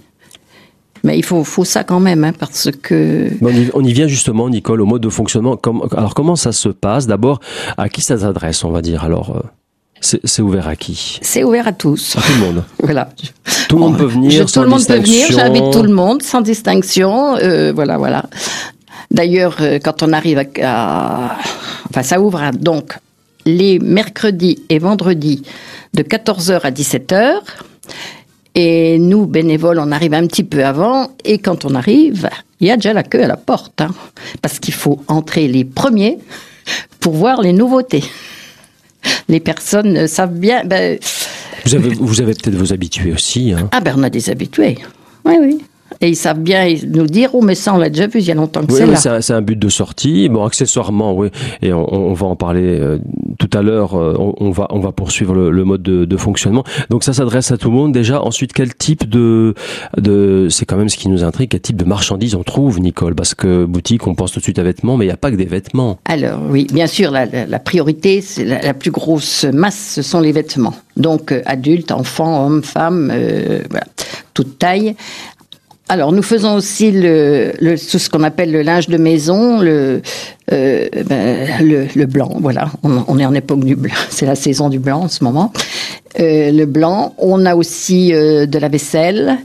Mais 1.03 1.17
il 1.17 1.23
faut, 1.23 1.43
faut 1.45 1.63
ça 1.65 1.83
quand 1.85 1.99
même, 2.01 2.23
hein, 2.25 2.33
parce 2.37 2.69
que 2.81 3.29
on, 3.41 3.49
y, 3.49 3.69
on 3.73 3.83
y 3.83 3.93
vient 3.93 4.07
justement, 4.07 4.49
Nicole, 4.49 4.81
au 4.81 4.85
mode 4.85 5.01
de 5.01 5.09
fonctionnement. 5.09 5.55
Comme- 5.55 5.83
alors, 5.95 6.13
comment 6.13 6.35
ça 6.35 6.51
se 6.51 6.67
passe 6.69 7.07
D'abord, 7.07 7.39
à 7.77 7.87
qui 7.87 8.01
ça 8.01 8.17
s'adresse, 8.17 8.63
on 8.65 8.71
va 8.71 8.81
dire 8.81 9.03
Alors, 9.05 9.35
euh, 9.37 9.39
c'est 10.01 10.41
ouvert 10.41 10.67
à 10.67 10.75
qui? 10.75 11.19
C'est 11.21 11.43
ouvert 11.45 11.67
à 11.67 11.71
tous. 11.73 12.17
À 12.17 12.21
tout 12.21 12.31
le 12.33 12.45
monde. 12.45 12.63
Voilà. 12.83 13.09
Tout 13.69 13.75
le 13.75 13.81
monde 13.81 13.97
peut 13.97 14.05
venir, 14.05 14.31
Je- 14.31 14.37
sans 14.45 14.61
tout 14.61 14.63
le 14.65 14.69
monde 14.69 14.85
peut 14.85 14.95
venir. 14.99 15.25
J'invite 15.29 15.71
tout 15.71 15.83
le 15.83 15.93
monde 15.93 16.21
sans 16.21 16.41
distinction. 16.41 17.35
euh, 17.37 17.71
voilà, 17.73 17.97
voilà. 17.97 18.25
D'ailleurs, 19.11 19.55
euh, 19.61 19.79
quand 19.81 20.03
on 20.03 20.11
arrive 20.11 20.37
à, 20.39 20.43
à- 20.63 21.37
enfin, 21.89 22.03
ça 22.03 22.19
ouvre 22.19 22.41
à- 22.43 22.51
donc 22.51 22.97
les 23.57 23.79
mercredis 23.79 24.63
et 24.69 24.79
vendredis 24.79 25.43
de 25.93 26.03
14h 26.03 26.61
à 26.61 26.71
17h. 26.71 27.33
Et 28.55 28.97
nous, 28.99 29.25
bénévoles, 29.25 29.79
on 29.79 29.91
arrive 29.91 30.13
un 30.13 30.25
petit 30.27 30.43
peu 30.43 30.65
avant. 30.65 31.11
Et 31.23 31.37
quand 31.37 31.65
on 31.65 31.75
arrive, 31.75 32.29
il 32.59 32.67
y 32.67 32.71
a 32.71 32.75
déjà 32.75 32.93
la 32.93 33.03
queue 33.03 33.23
à 33.23 33.27
la 33.27 33.37
porte. 33.37 33.81
hein. 33.81 33.91
parce 34.41 34.59
qu'il 34.59 34.73
faut 34.73 35.01
entrer 35.07 35.47
les 35.47 35.63
premiers 35.65 36.17
pour 36.99 37.13
voir 37.13 37.41
les 37.41 37.53
nouveautés. 37.53 38.03
Les 39.27 39.39
personnes 39.39 39.95
euh, 39.95 40.07
savent 40.07 40.33
bien. 40.37 40.63
Ben, 40.65 40.99
Vous 41.65 41.75
avez, 41.75 41.89
vous 41.89 42.21
avez 42.21 42.33
peut-être 42.33 42.55
vos 42.55 42.73
habitués 42.73 43.13
aussi. 43.13 43.53
Hein. 43.53 43.69
ah 43.71 43.79
ben 43.79 43.95
on 43.97 44.03
a 44.03 44.09
des 44.09 44.29
habitués. 44.29 44.77
Oui, 45.25 45.35
oui. 45.39 45.61
Et 46.01 46.09
ils 46.09 46.15
savent 46.15 46.39
bien 46.39 46.73
nous 46.87 47.05
dire, 47.07 47.31
oh 47.33 47.41
mais 47.41 47.55
ça 47.55 47.73
on 47.73 47.77
l'a 47.77 47.89
déjà 47.89 48.07
vu 48.07 48.19
il 48.19 48.25
y 48.25 48.31
a 48.31 48.33
longtemps 48.33 48.61
que 48.61 48.71
Oui, 48.71 48.77
c'est 48.77 48.85
oui, 48.85 48.91
là. 49.03 49.21
c'est 49.21 49.33
un, 49.33 49.41
but 49.41 49.59
de 49.59 49.67
sortie. 49.69 50.29
Bon, 50.29 50.45
accessoirement, 50.45 51.13
oui. 51.13 51.27
Et 51.61 51.73
on, 51.73 51.93
on 51.93 52.13
va 52.13 52.27
en 52.27 52.35
parler 52.37 52.79
euh, 52.79 52.99
tout 53.37 53.49
à 53.53 53.61
l'heure. 53.61 53.95
euh, 53.95 54.15
on, 54.17 54.33
on 54.39 54.51
va, 54.51 54.67
on 54.69 54.79
va 54.79 54.91
poursuivre 54.93 55.33
le, 55.33 55.51
le 55.51 55.63
mode 55.65 55.83
de, 55.83 56.05
de 56.05 56.17
fonctionnement. 56.17 56.63
Donc 56.89 57.03
ça 57.03 57.11
s'adresse 57.11 57.51
à 57.51 57.57
tout 57.57 57.69
le 57.69 57.75
monde. 57.75 57.91
Déjà, 57.91 58.21
ensuite, 58.23 58.53
quel 58.53 58.73
type 58.75 59.09
de, 59.09 59.55
de, 59.97 60.47
c'est 60.49 60.65
quand 60.65 60.77
même 60.77 60.87
ce 60.89 60.95
qui 60.97 61.09
nous 61.09 61.23
intrigue. 61.25 61.49
Quel 61.49 61.59
type 61.61 61.75
de 61.75 61.85
marchandises 61.85 62.35
on 62.35 62.43
trouve, 62.43 62.79
Nicole? 62.79 63.13
Parce 63.13 63.35
que 63.35 63.65
boutique, 63.65 64.07
on 64.07 64.15
pense 64.15 64.31
tout 64.31 64.39
de 64.39 64.43
suite 64.43 64.59
à 64.59 64.63
vêtements, 64.63 64.95
mais 64.95 65.03
il 65.05 65.09
n'y 65.09 65.13
a 65.13 65.17
pas 65.17 65.31
que 65.31 65.35
des 65.35 65.45
vêtements. 65.45 65.99
Alors 66.05 66.39
oui, 66.49 66.65
bien 66.71 66.87
sûr, 66.87 67.11
la, 67.11 67.25
la- 67.25 67.45
la 67.45 67.59
priorité, 67.59 68.21
c'est 68.21 68.45
la, 68.45 68.61
la 68.61 68.73
plus 68.73 68.91
grosse 68.91 69.43
masse, 69.43 69.93
ce 69.95 70.01
sont 70.01 70.21
les 70.21 70.31
vêtements. 70.31 70.75
Donc 70.95 71.31
euh, 71.33 71.41
adultes, 71.45 71.91
enfants, 71.91 72.45
hommes, 72.45 72.63
femmes, 72.63 73.11
euh, 73.13 73.59
voilà, 73.69 73.85
toute 74.33 74.57
taille. 74.59 74.95
Alors 75.89 76.11
nous 76.11 76.21
faisons 76.21 76.53
aussi 76.53 76.91
le, 76.91 77.51
le- 77.59 77.77
tout 77.77 77.97
ce 77.99 78.09
qu'on 78.09 78.23
appelle 78.23 78.51
le 78.51 78.61
linge 78.61 78.87
de 78.87 78.97
maison, 78.97 79.59
le, 79.59 80.01
euh, 80.53 80.87
ben, 81.07 81.47
le, 81.65 81.87
le 81.95 82.05
blanc. 82.05 82.37
Voilà, 82.39 82.71
on, 82.83 83.03
on 83.07 83.17
est 83.19 83.25
en 83.25 83.33
époque 83.33 83.63
du 83.65 83.75
blanc, 83.75 83.93
c'est 84.09 84.25
la 84.27 84.35
saison 84.35 84.69
du 84.69 84.77
blanc 84.79 85.01
en 85.01 85.07
ce 85.07 85.23
moment. 85.23 85.51
Euh, 86.19 86.51
le 86.51 86.65
blanc. 86.65 87.13
On 87.17 87.45
a 87.45 87.55
aussi 87.55 88.13
euh, 88.13 88.45
de 88.45 88.57
la 88.59 88.69
vaisselle. 88.69 89.37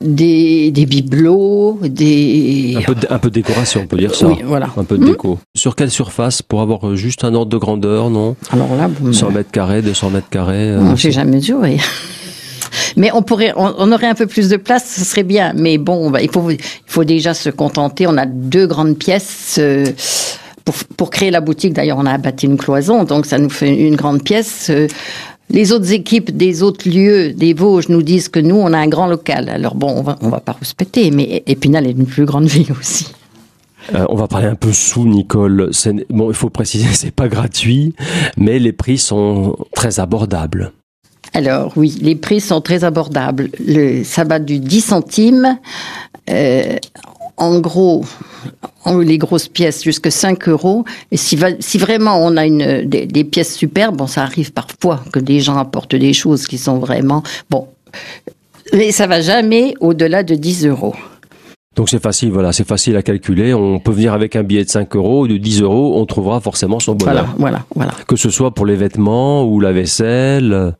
des, 0.00 0.70
des 0.72 0.86
bibelots, 0.86 1.78
des... 1.84 2.74
Un 2.78 2.80
peu, 2.82 2.94
de, 2.96 3.06
un 3.10 3.18
peu 3.18 3.28
de 3.28 3.34
décoration, 3.34 3.82
on 3.84 3.86
peut 3.86 3.96
dire 3.96 4.12
ça. 4.14 4.26
Oui, 4.26 4.38
voilà. 4.44 4.70
Un 4.76 4.82
peu 4.84 4.98
de 4.98 5.06
déco. 5.06 5.38
Sur 5.54 5.76
quelle 5.76 5.90
surface 5.92 6.42
Pour 6.42 6.62
avoir 6.62 6.96
juste 6.96 7.22
un 7.22 7.32
ordre 7.32 7.52
de 7.52 7.56
grandeur, 7.56 8.10
non? 8.10 8.34
Alors 8.50 8.74
là, 8.76 8.88
bon, 8.88 9.12
100 9.12 9.30
mètres 9.30 9.50
carrés, 9.52 9.82
200 9.82 10.10
mètres 10.10 10.28
carrés 10.30 10.74
j'ai 10.96 11.12
jamais 11.12 11.36
mesuré. 11.36 11.76
Mais 12.96 13.10
on 13.12 13.22
pourrait, 13.22 13.52
on, 13.56 13.74
on 13.78 13.92
aurait 13.92 14.06
un 14.06 14.14
peu 14.14 14.26
plus 14.26 14.48
de 14.48 14.56
place, 14.56 14.84
ce 14.96 15.04
serait 15.04 15.22
bien. 15.22 15.52
Mais 15.54 15.78
bon, 15.78 16.10
bah, 16.10 16.22
il 16.22 16.30
faut, 16.30 16.50
il 16.50 16.58
faut 16.86 17.04
déjà 17.04 17.34
se 17.34 17.50
contenter. 17.50 18.06
On 18.06 18.16
a 18.16 18.26
deux 18.26 18.66
grandes 18.66 18.96
pièces. 18.98 19.56
euh, 19.58 19.84
pour, 20.64 20.74
pour 20.96 21.10
créer 21.10 21.30
la 21.30 21.40
boutique, 21.40 21.74
d'ailleurs, 21.74 21.98
on 21.98 22.06
a 22.06 22.18
bâti 22.18 22.46
une 22.46 22.56
cloison, 22.56 23.04
donc 23.04 23.24
ça 23.26 23.38
nous 23.38 23.50
fait 23.50 23.72
une 23.72 23.94
grande 23.94 24.24
pièce. 24.24 24.66
euh, 24.70 24.88
Les 25.48 25.70
autres 25.70 25.92
équipes 25.92 26.36
des 26.36 26.62
autres 26.64 26.88
lieux 26.88 27.32
des 27.32 27.54
Vosges 27.54 27.88
nous 27.88 28.02
disent 28.02 28.28
que 28.28 28.40
nous, 28.40 28.56
on 28.56 28.72
a 28.72 28.78
un 28.78 28.88
grand 28.88 29.06
local. 29.06 29.48
Alors 29.48 29.76
bon, 29.76 29.88
on 29.96 30.02
va, 30.02 30.16
on 30.22 30.28
va 30.28 30.40
pas 30.40 30.56
respecter, 30.58 31.12
mais 31.12 31.44
Épinal 31.46 31.86
est 31.86 31.92
une 31.92 32.06
plus 32.06 32.24
grande 32.24 32.46
ville 32.46 32.72
aussi. 32.72 33.06
Euh, 33.94 34.04
on 34.08 34.16
va 34.16 34.26
parler 34.26 34.48
un 34.48 34.56
peu 34.56 34.72
sous, 34.72 35.06
Nicole. 35.06 35.70
Bon, 36.10 36.30
il 36.30 36.34
faut 36.36 36.50
préciser, 36.50 36.88
c'est 36.92 37.14
pas 37.14 37.28
gratuit, 37.28 37.94
mais 38.36 38.58
les 38.58 38.72
prix 38.72 38.98
sont 38.98 39.56
très 39.76 40.00
abordables. 40.00 40.72
Alors 41.34 41.72
oui, 41.76 41.98
les 42.00 42.14
prix 42.14 42.40
sont 42.40 42.60
très 42.60 42.84
abordables. 42.84 43.50
Le, 43.64 44.04
ça 44.04 44.24
va 44.24 44.38
du 44.38 44.58
10 44.58 44.80
centimes, 44.80 45.58
euh, 46.30 46.76
en 47.36 47.58
gros, 47.60 48.04
les 48.86 49.18
grosses 49.18 49.48
pièces 49.48 49.82
jusqu'à 49.82 50.10
5 50.10 50.48
euros. 50.48 50.84
Et 51.10 51.16
si, 51.16 51.38
si 51.60 51.78
vraiment 51.78 52.18
on 52.24 52.36
a 52.36 52.46
une, 52.46 52.88
des, 52.88 53.06
des, 53.06 53.24
pièces 53.24 53.54
superbes, 53.54 53.96
bon, 53.96 54.06
ça 54.06 54.22
arrive 54.22 54.52
parfois 54.52 55.02
que 55.12 55.18
des 55.18 55.40
gens 55.40 55.56
apportent 55.56 55.96
des 55.96 56.12
choses 56.12 56.46
qui 56.46 56.58
sont 56.58 56.78
vraiment... 56.78 57.22
Bon, 57.50 57.68
mais 58.72 58.92
ça 58.92 59.06
va 59.06 59.20
jamais 59.20 59.74
au-delà 59.80 60.22
de 60.22 60.34
10 60.34 60.66
euros. 60.66 60.94
Donc 61.76 61.90
c'est 61.90 62.02
facile, 62.02 62.30
voilà, 62.30 62.52
c'est 62.52 62.66
facile 62.66 62.96
à 62.96 63.02
calculer. 63.02 63.52
On 63.52 63.78
peut 63.78 63.92
venir 63.92 64.14
avec 64.14 64.34
un 64.34 64.42
billet 64.42 64.64
de 64.64 64.70
5 64.70 64.96
euros 64.96 65.24
ou 65.24 65.28
de 65.28 65.36
10 65.36 65.60
euros, 65.60 66.00
on 66.00 66.06
trouvera 66.06 66.40
forcément 66.40 66.80
son 66.80 66.94
bonheur. 66.94 67.14
Voilà, 67.14 67.34
voilà, 67.38 67.64
voilà. 67.74 67.92
Que 68.08 68.16
ce 68.16 68.30
soit 68.30 68.52
pour 68.52 68.64
les 68.64 68.76
vêtements 68.76 69.44
ou 69.44 69.60
la 69.60 69.72
vaisselle. 69.72 70.74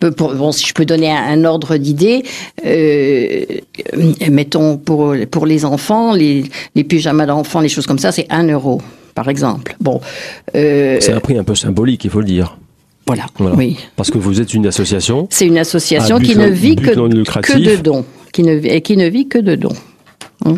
Bon, 0.00 0.52
si 0.52 0.66
je 0.66 0.74
peux 0.74 0.84
donner 0.84 1.10
un, 1.10 1.44
ordre 1.44 1.76
d'idée, 1.76 2.22
euh, 2.64 3.44
mettons 4.30 4.76
pour, 4.78 5.14
pour 5.30 5.46
les 5.46 5.64
enfants, 5.64 6.14
les, 6.14 6.44
les 6.74 6.84
pyjamas 6.84 7.26
d'enfants, 7.26 7.60
les 7.60 7.68
choses 7.68 7.86
comme 7.86 7.98
ça, 7.98 8.12
c'est 8.12 8.26
1 8.30 8.48
euro, 8.48 8.80
par 9.14 9.28
exemple. 9.28 9.76
Bon, 9.80 10.00
euh, 10.54 10.98
c'est 11.00 11.12
un 11.12 11.20
prix 11.20 11.38
un 11.38 11.44
peu 11.44 11.54
symbolique, 11.54 12.04
il 12.04 12.10
faut 12.10 12.20
le 12.20 12.26
dire. 12.26 12.58
Voilà, 13.06 13.26
oui. 13.56 13.78
Parce 13.94 14.10
que 14.10 14.18
vous 14.18 14.40
êtes 14.40 14.52
une 14.52 14.66
association. 14.66 15.28
C'est 15.30 15.46
une 15.46 15.58
association 15.58 16.18
qui 16.18 16.34
ne 16.34 16.48
vit 16.48 16.74
que, 16.74 16.90
que 16.90 17.58
de 17.58 17.76
dons 17.76 18.04
qui 18.36 18.42
ne, 18.42 18.54
et 18.64 18.82
qui 18.82 18.98
ne 18.98 19.08
vit 19.08 19.28
que 19.28 19.38
de 19.38 19.54
dons. 19.54 19.76
Hein. 20.44 20.56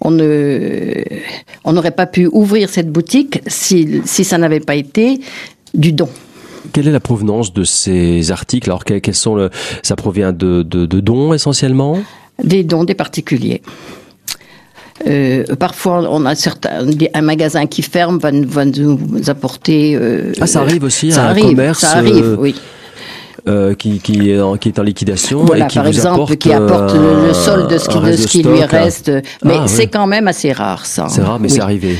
on 0.00 0.10
ne, 0.10 1.04
on 1.64 1.72
n'aurait 1.72 1.92
pas 1.92 2.06
pu 2.06 2.26
ouvrir 2.26 2.68
cette 2.68 2.90
boutique 2.90 3.40
si, 3.46 4.02
si 4.04 4.24
ça 4.24 4.38
n'avait 4.38 4.58
pas 4.58 4.74
été 4.74 5.20
du 5.72 5.92
don. 5.92 6.08
Quelle 6.72 6.88
est 6.88 6.92
la 6.92 7.00
provenance 7.00 7.52
de 7.52 7.64
ces 7.64 8.30
articles? 8.30 8.68
Alors, 8.68 8.84
quels 8.84 9.14
sont 9.14 9.34
le, 9.34 9.50
ça 9.82 9.96
provient 9.96 10.32
de, 10.32 10.62
de, 10.62 11.00
dons 11.00 11.32
essentiellement? 11.32 11.98
Des 12.42 12.64
dons 12.64 12.84
des 12.84 12.94
particuliers. 12.94 13.62
Euh, 15.06 15.44
parfois, 15.58 16.06
on 16.10 16.26
a 16.26 16.34
certains, 16.34 16.86
un 17.14 17.22
magasin 17.22 17.66
qui 17.66 17.82
ferme 17.82 18.18
va, 18.18 18.30
va 18.32 18.64
nous 18.66 18.98
apporter. 19.28 19.96
Euh, 19.96 20.32
ah, 20.40 20.46
ça 20.46 20.60
arrive 20.60 20.84
aussi, 20.84 21.10
ça 21.10 21.24
un 21.24 21.30
arrive, 21.30 21.46
commerce. 21.46 21.80
Ça 21.80 21.96
arrive, 21.96 22.36
oui. 22.38 22.54
Euh, 23.48 23.74
qui, 23.74 24.00
qui, 24.00 24.30
est 24.30 24.38
en, 24.38 24.58
qui 24.58 24.68
est 24.68 24.78
en 24.78 24.82
liquidation. 24.82 25.44
Voilà, 25.46 25.64
et 25.64 25.68
qui 25.68 25.78
par 25.78 25.86
exemple, 25.86 26.36
qui 26.36 26.52
apporte 26.52 26.94
le, 26.94 27.32
solde 27.32 27.70
de 27.70 27.78
ce 27.78 27.88
qui, 27.88 27.98
de 27.98 28.12
ce 28.12 28.26
qui 28.26 28.42
lui 28.42 28.62
reste. 28.64 29.10
Mais 29.42 29.56
ah, 29.60 29.64
c'est 29.66 29.86
quand 29.86 30.06
même 30.06 30.28
assez 30.28 30.52
rare, 30.52 30.84
ça. 30.84 31.06
C'est 31.08 31.22
rare, 31.22 31.40
mais 31.40 31.48
c'est 31.48 31.60
arrivé. 31.60 31.96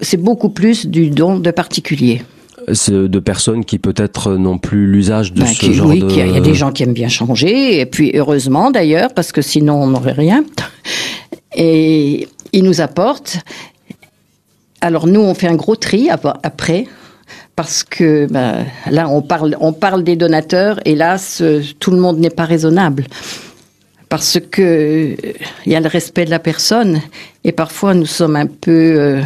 C'est 0.00 0.16
beaucoup 0.16 0.48
plus 0.48 0.86
du 0.86 1.10
don 1.10 1.38
de 1.38 1.50
particuliers 1.50 2.22
de 2.70 3.18
personnes 3.18 3.64
qui 3.64 3.78
peut-être 3.78 4.34
n'ont 4.34 4.58
plus 4.58 4.86
l'usage 4.86 5.32
de 5.32 5.40
ben, 5.40 5.46
ce 5.46 5.72
genre 5.72 5.88
oui, 5.88 6.00
de... 6.00 6.06
Oui, 6.06 6.12
il 6.16 6.34
y 6.34 6.36
a 6.36 6.40
des 6.40 6.54
gens 6.54 6.72
qui 6.72 6.82
aiment 6.82 6.92
bien 6.92 7.08
changer, 7.08 7.80
et 7.80 7.86
puis 7.86 8.12
heureusement 8.14 8.70
d'ailleurs, 8.70 9.12
parce 9.14 9.32
que 9.32 9.42
sinon 9.42 9.82
on 9.82 9.88
n'aurait 9.88 10.12
rien. 10.12 10.44
Et 11.56 12.28
ils 12.52 12.62
nous 12.62 12.80
apportent. 12.80 13.38
Alors 14.80 15.06
nous, 15.06 15.20
on 15.20 15.34
fait 15.34 15.48
un 15.48 15.56
gros 15.56 15.76
tri 15.76 16.08
après 16.10 16.86
parce 17.56 17.84
que 17.84 18.26
ben, 18.30 18.64
là, 18.90 19.08
on 19.08 19.20
parle, 19.20 19.56
on 19.60 19.74
parle 19.74 20.02
des 20.02 20.16
donateurs, 20.16 20.80
hélas, 20.86 21.42
tout 21.78 21.90
le 21.90 21.98
monde 21.98 22.18
n'est 22.18 22.30
pas 22.30 22.46
raisonnable. 22.46 23.06
Parce 24.08 24.38
que 24.50 25.14
il 25.66 25.72
y 25.72 25.76
a 25.76 25.80
le 25.80 25.88
respect 25.88 26.24
de 26.24 26.30
la 26.30 26.38
personne, 26.38 27.02
et 27.44 27.52
parfois 27.52 27.92
nous 27.92 28.06
sommes 28.06 28.36
un 28.36 28.46
peu. 28.46 28.94
Euh, 28.98 29.20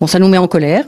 bon, 0.00 0.06
ça 0.06 0.18
nous 0.18 0.28
met 0.28 0.38
en 0.38 0.48
colère 0.48 0.86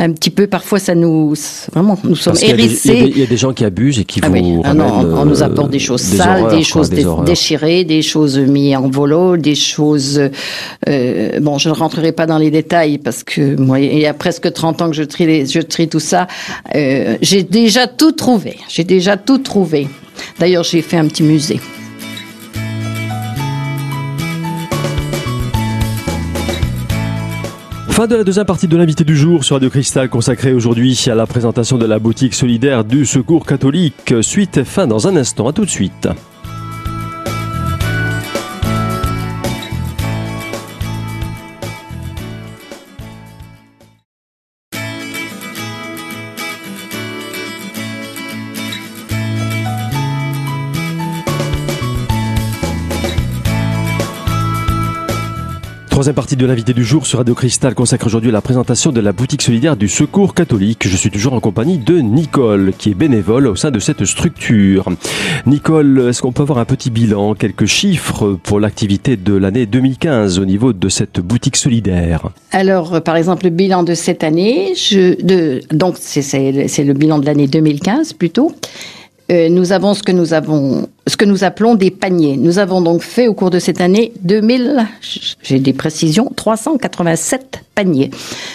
un 0.00 0.12
petit 0.12 0.30
peu. 0.30 0.46
Parfois, 0.46 0.78
ça 0.78 0.94
nous 0.94 1.34
vraiment 1.72 1.98
nous 2.04 2.16
sommes 2.16 2.36
hérissés. 2.40 3.10
Il 3.14 3.18
y, 3.18 3.22
a 3.22 3.26
des 3.26 3.36
gens 3.36 3.52
qui 3.52 3.64
abusent 3.64 3.98
et 3.98 4.04
qui 4.04 4.20
ah 4.22 4.28
vous 4.28 4.62
ah 4.64 4.72
on, 4.74 5.24
nous 5.24 5.42
apporte 5.42 5.70
des 5.70 5.78
choses 5.78 6.00
sales, 6.00 6.48
des 6.50 6.62
choses 6.62 6.90
déchirées, 6.90 7.84
des 7.84 8.02
choses 8.02 8.38
mises 8.38 8.76
en 8.76 8.88
volo, 8.88 9.36
des 9.36 9.54
choses. 9.54 10.20
Euh, 10.88 11.40
bon, 11.40 11.58
je 11.58 11.68
ne 11.68 11.74
rentrerai 11.74 12.12
pas 12.12 12.26
dans 12.26 12.38
les 12.38 12.50
détails 12.50 12.98
parce 12.98 13.22
que 13.22 13.56
moi, 13.60 13.80
il 13.80 13.98
y 13.98 14.06
a 14.06 14.14
presque 14.14 14.52
30 14.52 14.82
ans 14.82 14.90
que 14.90 14.96
je 14.96 15.02
trie, 15.02 15.46
je 15.46 15.60
trie 15.60 15.88
tout 15.88 16.00
ça. 16.00 16.26
Euh, 16.74 17.16
j'ai 17.20 17.42
déjà 17.42 17.86
tout 17.86 18.12
trouvé. 18.12 18.56
J'ai 18.68 18.84
déjà 18.84 19.16
tout 19.16 19.38
trouvé. 19.38 19.88
D'ailleurs, 20.38 20.64
j'ai 20.64 20.82
fait 20.82 20.96
un 20.96 21.06
petit 21.06 21.22
musée. 21.22 21.60
Fin 28.00 28.06
de 28.06 28.16
la 28.16 28.24
deuxième 28.24 28.46
partie 28.46 28.66
de 28.66 28.78
l'invité 28.78 29.04
du 29.04 29.14
jour 29.14 29.44
sur 29.44 29.56
Radio 29.56 29.68
Cristal 29.68 30.08
consacrée 30.08 30.54
aujourd'hui 30.54 30.98
à 31.08 31.14
la 31.14 31.26
présentation 31.26 31.76
de 31.76 31.84
la 31.84 31.98
boutique 31.98 32.32
solidaire 32.32 32.82
du 32.82 33.04
Secours 33.04 33.44
catholique. 33.44 34.14
Suite 34.22 34.64
fin 34.64 34.86
dans 34.86 35.06
un 35.06 35.16
instant. 35.16 35.48
À 35.48 35.52
tout 35.52 35.66
de 35.66 35.70
suite. 35.70 36.08
Troisième 56.00 56.14
partie 56.14 56.36
de 56.36 56.46
l'invité 56.46 56.72
du 56.72 56.82
jour 56.82 57.06
sur 57.06 57.18
Radio 57.18 57.34
Cristal 57.34 57.74
consacre 57.74 58.06
aujourd'hui 58.06 58.30
à 58.30 58.32
la 58.32 58.40
présentation 58.40 58.90
de 58.90 59.02
la 59.02 59.12
boutique 59.12 59.42
solidaire 59.42 59.76
du 59.76 59.86
Secours 59.86 60.32
catholique. 60.32 60.88
Je 60.88 60.96
suis 60.96 61.10
toujours 61.10 61.34
en 61.34 61.40
compagnie 61.40 61.76
de 61.76 61.98
Nicole, 61.98 62.72
qui 62.78 62.92
est 62.92 62.94
bénévole 62.94 63.46
au 63.46 63.54
sein 63.54 63.70
de 63.70 63.78
cette 63.78 64.06
structure. 64.06 64.86
Nicole, 65.44 66.06
est-ce 66.08 66.22
qu'on 66.22 66.32
peut 66.32 66.40
avoir 66.40 66.56
un 66.56 66.64
petit 66.64 66.88
bilan, 66.88 67.34
quelques 67.34 67.66
chiffres 67.66 68.38
pour 68.42 68.60
l'activité 68.60 69.18
de 69.18 69.34
l'année 69.34 69.66
2015 69.66 70.38
au 70.38 70.46
niveau 70.46 70.72
de 70.72 70.88
cette 70.88 71.20
boutique 71.20 71.56
solidaire? 71.56 72.30
Alors, 72.50 72.94
euh, 72.94 73.00
par 73.00 73.16
exemple, 73.16 73.44
le 73.44 73.50
bilan 73.50 73.82
de 73.82 73.92
cette 73.92 74.24
année, 74.24 74.72
donc 75.70 75.96
c'est 75.98 76.82
le 76.82 76.94
bilan 76.94 77.18
de 77.18 77.26
l'année 77.26 77.46
2015 77.46 78.14
plutôt. 78.14 78.54
Euh, 79.30 79.48
nous 79.48 79.70
avons 79.72 79.94
ce 79.94 80.02
que 80.02 80.10
nous 80.10 80.34
avons, 80.34 80.88
ce 81.06 81.16
que 81.16 81.24
nous 81.24 81.44
appelons 81.44 81.76
des 81.76 81.90
paniers. 81.90 82.36
Nous 82.36 82.58
avons 82.58 82.80
donc 82.80 83.02
fait 83.02 83.28
au 83.28 83.34
cours 83.34 83.50
de 83.50 83.60
cette 83.60 83.80
année 83.80 84.12
2000, 84.22 84.86
j'ai 85.42 85.60
des 85.60 85.72
précisions, 85.72 86.32
387 86.34 87.60
paniers. 87.74 88.10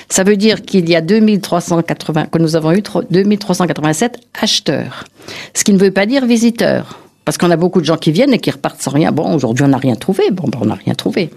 Ça 0.10 0.24
veut 0.24 0.36
dire 0.36 0.63
qu'il 0.63 0.89
y 0.89 0.96
a 0.96 1.01
2380, 1.01 2.25
que 2.25 2.39
nous 2.39 2.58
avons 2.58 2.74
eu 2.74 2.84
2387 3.10 4.20
acheteurs. 4.41 5.05
Ce 5.53 5.63
qui 5.63 5.72
ne 5.72 5.79
veut 5.79 5.91
pas 5.91 6.05
dire 6.05 6.25
visiteurs. 6.25 7.00
Parce 7.24 7.39
qu'on 7.39 7.50
a 7.50 7.58
beaucoup 7.58 7.82
de 7.82 7.86
gens 7.86 7.98
qui 7.98 8.12
viennent 8.12 8.34
et 8.34 8.39
qui 8.39 8.51
repartent 8.51 8.82
sans 8.82 8.91
rien. 8.91 9.12
Bon, 9.12 9.34
aujourd'hui, 9.34 9.65
on 9.65 9.70
n'a 9.70 9.77
rien 9.77 9.96
trouvé. 9.96 10.29
Bon, 10.29 10.48
ben, 10.48 10.60
on 10.62 10.65
n'a 10.65 10.75
rien 10.75 10.94
trouvé. 10.94 11.32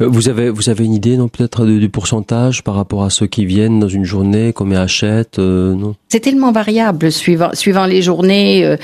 Euh, 0.00 0.08
vous 0.08 0.28
avez, 0.28 0.50
vous 0.50 0.68
avez 0.68 0.84
une 0.84 0.94
idée, 0.94 1.16
non, 1.16 1.28
peut-être 1.28 1.66
du 1.66 1.88
pourcentage 1.88 2.62
par 2.62 2.74
rapport 2.74 3.04
à 3.04 3.10
ceux 3.10 3.26
qui 3.26 3.44
viennent 3.44 3.80
dans 3.80 3.88
une 3.88 4.04
journée, 4.04 4.52
combien 4.52 4.80
achètent, 4.80 5.38
euh, 5.38 5.74
non? 5.74 5.94
C'est 6.08 6.20
tellement 6.20 6.52
variable 6.52 7.12
suivant, 7.12 7.50
suivant 7.52 7.86
les 7.86 8.02
journées. 8.02 8.64
Euh, 8.64 8.76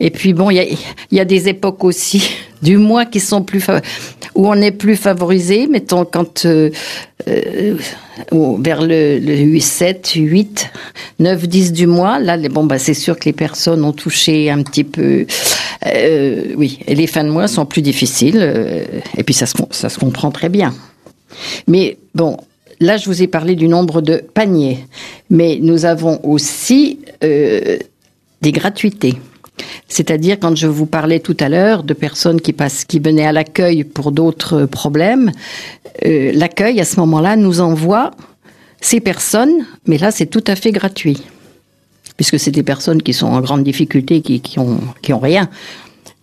et 0.00 0.10
puis 0.10 0.34
bon, 0.34 0.50
il 0.50 0.56
y 0.56 0.60
a, 0.60 0.64
y 1.12 1.20
a 1.20 1.24
des 1.24 1.48
époques 1.48 1.84
aussi 1.84 2.28
du 2.62 2.76
mois 2.76 3.06
qui 3.06 3.20
sont 3.20 3.42
plus 3.42 3.64
où 4.34 4.48
on 4.48 4.54
est 4.54 4.72
plus 4.72 4.96
favorisé, 4.96 5.68
mettons 5.68 6.04
quand 6.04 6.46
vers 6.46 8.82
le, 8.82 9.18
le 9.18 9.36
8, 9.36 9.60
7, 9.60 10.12
8, 10.16 10.70
9, 11.20 11.48
10 11.48 11.72
du 11.72 11.86
mois, 11.86 12.18
là, 12.18 12.36
bon, 12.48 12.64
bah, 12.64 12.78
c'est 12.78 12.94
sûr 12.94 13.18
que 13.18 13.26
les 13.26 13.32
personnes 13.32 13.84
ont 13.84 13.92
touché 13.92 14.50
un 14.50 14.62
petit 14.62 14.84
peu. 14.84 15.26
Oui, 16.56 16.80
les 16.88 17.06
fins 17.06 17.24
de 17.24 17.28
mois 17.28 17.46
sont 17.46 17.66
plus 17.66 17.82
difficiles, 17.82 18.84
et 19.16 19.22
puis 19.22 19.34
ça 19.34 19.46
se, 19.46 19.54
ça 19.70 19.88
se 19.88 19.98
comprend 19.98 20.30
très 20.34 20.50
bien. 20.50 20.74
Mais 21.66 21.96
bon, 22.14 22.36
là, 22.80 22.98
je 22.98 23.06
vous 23.06 23.22
ai 23.22 23.26
parlé 23.26 23.54
du 23.54 23.68
nombre 23.68 24.02
de 24.02 24.22
paniers, 24.34 24.86
mais 25.30 25.58
nous 25.60 25.86
avons 25.86 26.20
aussi 26.22 26.98
euh, 27.22 27.78
des 28.42 28.52
gratuités. 28.52 29.14
C'est-à-dire, 29.88 30.38
quand 30.40 30.56
je 30.56 30.66
vous 30.66 30.86
parlais 30.86 31.20
tout 31.20 31.36
à 31.40 31.48
l'heure 31.48 31.84
de 31.84 31.94
personnes 31.94 32.40
qui, 32.40 32.52
passent, 32.52 32.84
qui 32.84 32.98
venaient 32.98 33.26
à 33.26 33.32
l'accueil 33.32 33.84
pour 33.84 34.10
d'autres 34.10 34.66
problèmes, 34.66 35.30
euh, 36.04 36.32
l'accueil, 36.34 36.80
à 36.80 36.84
ce 36.84 36.98
moment-là, 37.00 37.36
nous 37.36 37.60
envoie 37.60 38.10
ces 38.80 39.00
personnes, 39.00 39.64
mais 39.86 39.96
là, 39.96 40.10
c'est 40.10 40.26
tout 40.26 40.44
à 40.46 40.56
fait 40.56 40.72
gratuit. 40.72 41.22
Puisque 42.16 42.38
c'est 42.38 42.50
des 42.50 42.62
personnes 42.62 43.02
qui 43.02 43.12
sont 43.12 43.26
en 43.26 43.40
grande 43.40 43.64
difficulté, 43.64 44.20
qui, 44.20 44.40
qui, 44.40 44.58
qui 45.02 45.12
ont 45.12 45.20
rien. 45.20 45.48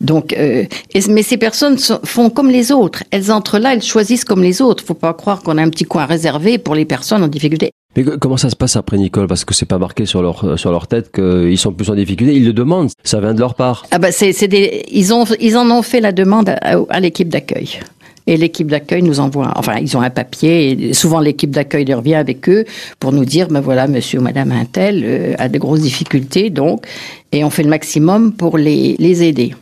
Donc, 0.02 0.34
euh, 0.34 0.66
mais 1.10 1.22
ces 1.22 1.38
personnes 1.38 1.78
font 2.04 2.30
comme 2.30 2.50
les 2.50 2.72
autres. 2.72 3.04
Elles 3.12 3.32
entrent 3.32 3.60
là, 3.60 3.74
elles 3.74 3.84
choisissent 3.84 4.26
comme 4.26 4.42
les 4.42 4.62
autres. 4.62 4.84
Faut 4.84 4.96
pas 4.96 5.14
croire 5.14 5.44
qu'on 5.44 5.58
a 5.58 5.62
un 5.62 5.70
petit 5.70 5.86
coin 5.86 6.06
réservé 6.06 6.58
pour 6.58 6.74
les 6.74 6.86
personnes 6.86 7.24
en 7.24 7.28
difficulté. 7.28 7.72
Mais 7.96 8.04
comment 8.20 8.38
ça 8.38 8.50
se 8.50 8.56
passe 8.56 8.76
après 8.76 8.98
Nicole? 8.98 9.28
Parce 9.28 9.46
que 9.46 9.54
c'est 9.54 9.66
pas 9.66 9.78
marqué 9.78 10.06
sur 10.06 10.22
leur 10.22 10.44
euh, 10.44 10.58
sur 10.58 10.72
leur 10.72 10.88
tête 10.88 11.12
qu'ils 11.12 11.58
sont 11.58 11.72
plus 11.72 11.90
en 11.90 11.96
difficulté. 11.96 12.36
Ils 12.36 12.46
le 12.46 12.54
demandent. 12.54 12.90
Ça 13.04 13.20
vient 13.20 13.34
de 13.34 13.40
leur 13.40 13.54
part. 13.54 13.86
Ah 13.92 14.00
bah 14.00 14.12
c'est 14.12 14.48
des 14.48 14.86
ils 14.92 15.14
ont 15.14 15.26
ils 15.40 15.56
en 15.56 15.70
ont 15.70 15.84
fait 15.84 16.02
la 16.02 16.12
demande 16.12 16.50
à, 16.50 17.00
l'équipe 17.00 17.30
d'accueil. 17.30 17.80
Et 18.28 18.38
l'équipe 18.38 18.68
d'accueil 18.68 19.02
nous 19.02 19.20
envoie, 19.20 19.52
enfin, 19.56 19.78
ils 19.82 19.98
ont 19.98 20.02
un 20.02 20.12
papier, 20.12 20.90
et 20.90 20.94
souvent 20.94 21.20
l'équipe 21.20 21.50
d'accueil 21.50 21.92
revient 21.92 22.14
avec 22.16 22.48
eux 22.50 22.66
pour 23.00 23.12
nous 23.12 23.26
dire, 23.26 23.48
ben 23.48 23.62
voilà, 23.62 23.88
monsieur 23.88 24.20
ou 24.20 24.22
madame 24.22 24.52
Intel 24.52 25.02
euh, 25.04 25.34
a 25.40 25.50
de 25.50 25.58
grosses 25.58 25.82
difficultés, 25.82 26.52
donc, 26.52 26.86
et 27.32 27.44
on 27.44 27.50
fait 27.50 27.64
le 27.64 27.70
maximum 27.70 28.32
pour 28.32 28.60
les, 28.60 28.96
les 29.00 29.24
aider. 29.24 29.56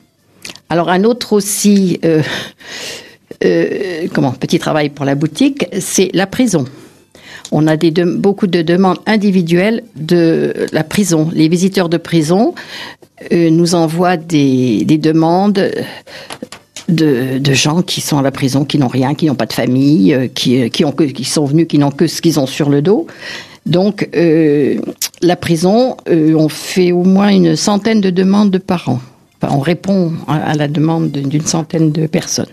Alors, 0.70 0.90
un 0.90 1.04
autre 1.04 1.34
aussi, 1.34 2.00
euh, 2.06 2.22
euh, 3.44 4.08
comment, 4.14 4.32
petit 4.32 4.60
travail 4.60 4.90
pour 4.90 5.06
la 5.06 5.16
boutique, 5.16 5.66
c'est 5.80 6.10
la 6.14 6.28
prison. 6.28 6.66
On 7.52 7.68
a 7.68 7.78
beaucoup 8.06 8.48
de 8.48 8.62
demandes 8.62 9.00
individuelles 9.06 9.84
de 9.96 10.54
la 10.72 10.84
prison. 10.84 11.30
Les 11.34 11.48
visiteurs 11.48 11.90
de 11.90 11.98
prison 11.98 12.54
euh, 13.32 13.50
nous 13.50 13.76
envoient 13.76 14.18
des, 14.18 14.84
des 14.86 14.98
demandes 14.98 15.72
de, 16.88 17.54
gens 17.54 17.82
qui 17.82 18.02
sont 18.02 18.18
à 18.18 18.22
la 18.22 18.32
prison, 18.32 18.66
qui 18.66 18.78
n'ont 18.78 18.88
rien, 18.88 19.16
qui 19.16 19.26
n'ont 19.26 19.36
pas 19.36 19.46
de 19.46 19.54
famille, 19.54 20.14
euh, 20.14 20.28
qui, 20.28 20.70
sont 21.24 21.46
venus, 21.46 21.68
qui 21.68 21.80
n'ont 21.80 21.92
que 21.92 22.08
ce 22.08 22.22
qu'ils 22.22 22.40
ont 22.40 22.48
sur 22.48 22.70
le 22.70 22.82
dos. 22.82 23.08
Donc, 23.66 24.10
la 25.22 25.36
prison, 25.36 25.98
on 26.08 26.50
fait 26.50 26.92
au 26.92 27.04
moins 27.04 27.30
une 27.30 27.56
centaine 27.56 28.02
de 28.02 28.10
demandes 28.10 28.58
par 28.58 28.90
an. 28.90 29.00
On 29.42 29.60
répond 29.60 30.14
à, 30.28 30.56
la 30.56 30.68
demande 30.68 31.12
d'une 31.12 31.46
centaine 31.46 31.92
de 31.92 32.08
personnes. 32.08 32.48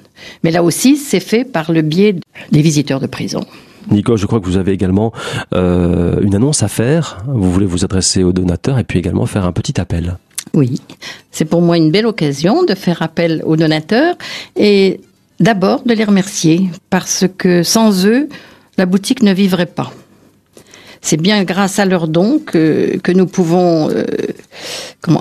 Mais 0.45 0.51
là 0.51 0.63
aussi, 0.63 0.97
c'est 0.97 1.21
fait 1.21 1.45
par 1.45 1.73
le 1.73 1.83
biais 1.83 2.17
des 2.53 2.63
visiteurs 2.63 3.01
de 3.01 3.07
prison. 3.07 3.45
Nico, 3.91 4.17
je 4.17 4.27
crois 4.27 4.41
que 4.41 4.47
vous 4.47 4.57
avez 4.57 4.73
également 4.73 5.13
euh, 5.55 6.21
une 6.21 6.35
annonce 6.35 6.63
à 6.63 6.69
faire. 6.69 7.25
Vous 7.27 7.53
voulez 7.53 7.67
vous 7.67 7.85
adresser 7.85 8.25
aux 8.25 8.33
donateurs 8.33 8.79
et 8.79 8.85
puis 8.85 8.99
également 8.99 9.27
faire 9.27 9.45
un 9.45 9.53
petit 9.53 9.81
appel. 9.81 10.17
Oui, 10.55 10.81
c'est 11.31 11.45
pour 11.45 11.61
moi 11.61 11.77
une 11.77 11.91
belle 11.91 12.07
occasion 12.07 12.65
de 12.65 12.75
faire 12.75 13.03
appel 13.03 13.43
aux 13.45 13.57
donateurs 13.57 14.17
et 14.57 15.01
d'abord 15.41 15.83
de 15.85 15.93
les 15.93 16.05
remercier 16.05 16.69
parce 16.89 17.25
que 17.37 17.63
sans 17.63 18.07
eux, 18.07 18.29
la 18.79 18.87
boutique 18.87 19.23
ne 19.23 19.33
vivrait 19.33 19.67
pas. 19.67 19.93
C'est 21.07 21.19
bien 21.19 21.45
grâce 21.45 21.79
à 21.79 21.85
leurs 21.85 22.09
dons 22.09 22.41
que, 22.41 22.99
nous 23.15 23.27
pouvons 23.27 23.89
euh, 23.91 24.05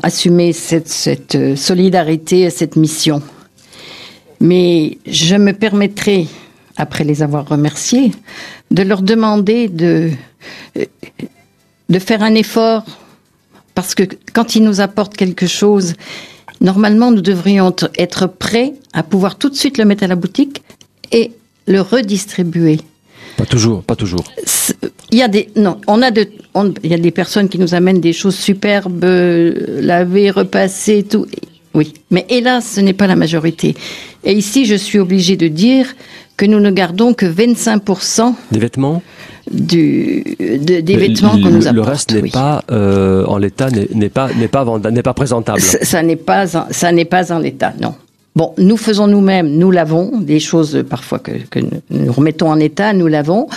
assumer 0.02 0.52
cette, 0.52 1.36
euh, 1.36 1.56
solidarité, 1.56 2.50
cette 2.50 2.76
mission. 2.76 3.22
Mais 4.40 4.98
je 5.06 5.36
me 5.36 5.54
permettrai, 5.54 6.26
après 6.76 7.04
les 7.04 7.22
avoir 7.22 7.48
remerciés, 7.48 8.14
de 8.72 8.82
leur 8.82 9.04
demander 9.04 9.68
de, 9.68 10.10
de 11.90 12.00
faire 12.00 12.24
un 12.24 12.34
effort 12.34 12.84
parce 13.76 13.94
que 13.94 14.06
quand 14.34 14.56
ils 14.56 14.64
nous 14.64 14.82
apportent 14.82 15.16
quelque 15.16 15.46
chose, 15.46 15.94
normalement, 16.62 17.12
nous 17.12 17.22
devrions 17.22 17.76
être 17.96 18.26
prêts 18.26 18.74
à 18.94 19.04
pouvoir 19.04 19.38
tout 19.38 19.52
de 19.52 19.56
suite 19.56 19.78
le 19.78 19.86
mettre 19.86 20.06
à 20.06 20.08
la 20.08 20.16
boutique 20.16 20.64
et 21.12 21.32
le 21.68 21.82
redistribuer. 21.82 22.80
Pas 23.38 23.46
toujours, 23.46 23.84
pas 23.84 23.96
toujours. 23.96 24.24
Il 25.12 25.20
y 25.20 25.22
a 25.22 25.28
des 25.28 25.50
non, 25.56 25.80
on 25.88 26.02
a 26.02 26.12
de, 26.12 26.28
il 26.84 26.90
y 26.90 26.94
a 26.94 26.98
des 26.98 27.12
personnes 27.12 27.50
qui 27.50 27.60
nous 27.60 27.74
amènent 27.74 28.00
des 28.00 28.14
choses 28.14 28.36
superbes, 28.36 29.04
lavées, 29.82 30.32
repassées, 30.32 31.04
tout. 31.04 31.26
Oui, 31.74 31.94
mais 32.10 32.26
hélas, 32.30 32.66
ce 32.76 32.82
n'est 32.82 32.94
pas 32.94 33.08
la 33.08 33.18
majorité. 33.18 33.76
Et 34.24 34.32
ici, 34.34 34.66
je 34.66 34.76
suis 34.76 34.98
obligée 34.98 35.36
de 35.36 35.50
dire 35.50 35.94
que 36.38 36.46
nous 36.46 36.60
ne 36.60 36.72
gardons 36.72 37.14
que 37.14 37.26
25% 37.26 38.34
des 38.52 38.60
vêtements? 38.60 39.02
du, 39.52 40.24
des 40.40 40.98
vêtements 40.98 41.32
qu'on 41.32 41.50
nous 41.50 41.68
apporte. 41.68 41.76
Le 41.76 41.82
reste 41.82 42.14
n'est 42.14 42.30
pas 42.30 42.64
euh, 42.72 43.26
en 43.26 43.38
l'état, 43.38 43.70
n'est 43.70 44.10
pas 44.10 44.30
n'est 44.34 44.48
pas 44.48 44.66
n'est 44.92 45.04
pas 45.04 45.14
présentable. 45.14 45.60
Ça, 45.62 46.02
n'est 46.02 46.16
pas 46.16 46.48
ça 46.48 46.92
n'est 46.92 47.06
pas 47.06 47.32
en 47.32 47.40
l'état, 47.40 47.74
non. 47.80 47.96
Bon, 48.36 48.54
nous 48.58 48.76
faisons 48.76 49.08
nous-mêmes, 49.08 49.50
nous 49.50 49.72
l'avons, 49.72 50.20
des 50.20 50.42
choses 50.42 50.84
parfois 50.90 51.20
que, 51.20 51.32
nous 51.90 52.12
remettons 52.12 52.50
en 52.50 52.60
état, 52.60 52.92
nous 52.92 53.08
l'avons. 53.08 53.48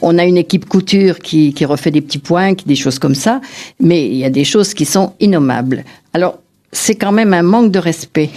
On 0.00 0.18
a 0.18 0.24
une 0.24 0.38
équipe 0.38 0.66
couture 0.66 1.18
qui, 1.18 1.52
qui 1.52 1.66
refait 1.66 1.90
des 1.90 2.00
petits 2.00 2.18
points, 2.18 2.54
des 2.64 2.76
choses 2.76 2.98
comme 2.98 3.14
ça, 3.14 3.42
mais 3.78 4.06
il 4.06 4.16
y 4.16 4.24
a 4.24 4.30
des 4.30 4.44
choses 4.44 4.72
qui 4.72 4.86
sont 4.86 5.12
innommables. 5.20 5.84
Alors, 6.14 6.38
c'est 6.72 6.94
quand 6.94 7.12
même 7.12 7.34
un 7.34 7.42
manque 7.42 7.70
de 7.70 7.78
respect. 7.78 8.30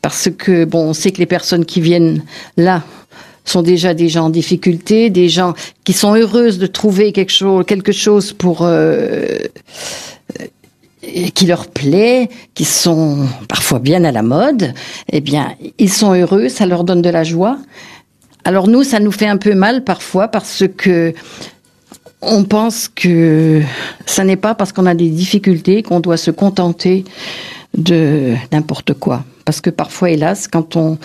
Parce 0.00 0.30
que, 0.30 0.64
bon, 0.64 0.90
on 0.90 0.94
sait 0.94 1.10
que 1.10 1.18
les 1.18 1.26
personnes 1.26 1.66
qui 1.66 1.82
viennent 1.82 2.22
là 2.56 2.82
sont 3.44 3.62
déjà 3.62 3.92
des 3.92 4.08
gens 4.08 4.26
en 4.26 4.30
difficulté, 4.30 5.10
des 5.10 5.28
gens 5.28 5.54
qui 5.84 5.92
sont 5.92 6.14
heureuses 6.14 6.58
de 6.58 6.66
trouver 6.66 7.12
quelque 7.12 7.32
chose, 7.32 7.64
quelque 7.66 7.92
chose 7.92 8.32
pour 8.32 8.60
euh, 8.62 9.38
qui 11.34 11.46
leur 11.46 11.68
plaît, 11.68 12.28
qui 12.54 12.64
sont 12.64 13.26
parfois 13.48 13.78
bien 13.78 14.04
à 14.04 14.12
la 14.12 14.22
mode. 14.22 14.74
Eh 15.12 15.20
bien, 15.20 15.54
ils 15.78 15.92
sont 15.92 16.14
heureux, 16.14 16.48
ça 16.48 16.66
leur 16.66 16.84
donne 16.84 17.02
de 17.02 17.10
la 17.10 17.24
joie. 17.24 17.58
Alors 18.44 18.68
nous, 18.68 18.82
ça 18.82 19.00
nous 19.00 19.12
fait 19.12 19.26
un 19.26 19.36
peu 19.36 19.54
mal 19.54 19.84
parfois 19.84 20.28
parce 20.28 20.64
que 20.76 21.14
on 22.22 22.44
pense 22.44 22.88
que 22.88 23.62
ça 24.06 24.24
n'est 24.24 24.36
pas 24.36 24.54
parce 24.54 24.72
qu'on 24.72 24.86
a 24.86 24.94
des 24.94 25.10
difficultés 25.10 25.82
qu'on 25.82 26.00
doit 26.00 26.16
se 26.16 26.30
contenter 26.30 27.04
de 27.76 28.34
n'importe 28.52 28.94
quoi. 28.94 29.24
Parce 29.44 29.60
que 29.60 29.70
parfois, 29.70 30.10
hélas, 30.10 30.48
quand 30.48 30.76
on 30.76 30.98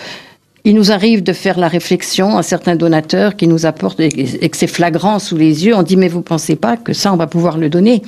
il 0.64 0.76
nous 0.76 0.92
arrive 0.92 1.24
de 1.24 1.32
faire 1.32 1.58
la 1.58 1.66
réflexion 1.66 2.38
à 2.38 2.44
certains 2.44 2.76
donateurs 2.76 3.34
qui 3.34 3.48
nous 3.48 3.66
apportent 3.66 3.98
et 3.98 4.08
que 4.48 4.56
c'est 4.56 4.68
flagrant 4.68 5.18
sous 5.18 5.36
les 5.36 5.66
yeux. 5.66 5.74
On 5.74 5.82
dit 5.82 5.96
mais 5.96 6.06
vous 6.06 6.22
pensez 6.22 6.54
pas 6.54 6.76
que 6.76 6.92
ça 6.92 7.12
on 7.12 7.16
va 7.16 7.26
pouvoir 7.26 7.58
le 7.58 7.68
donner 7.68 8.02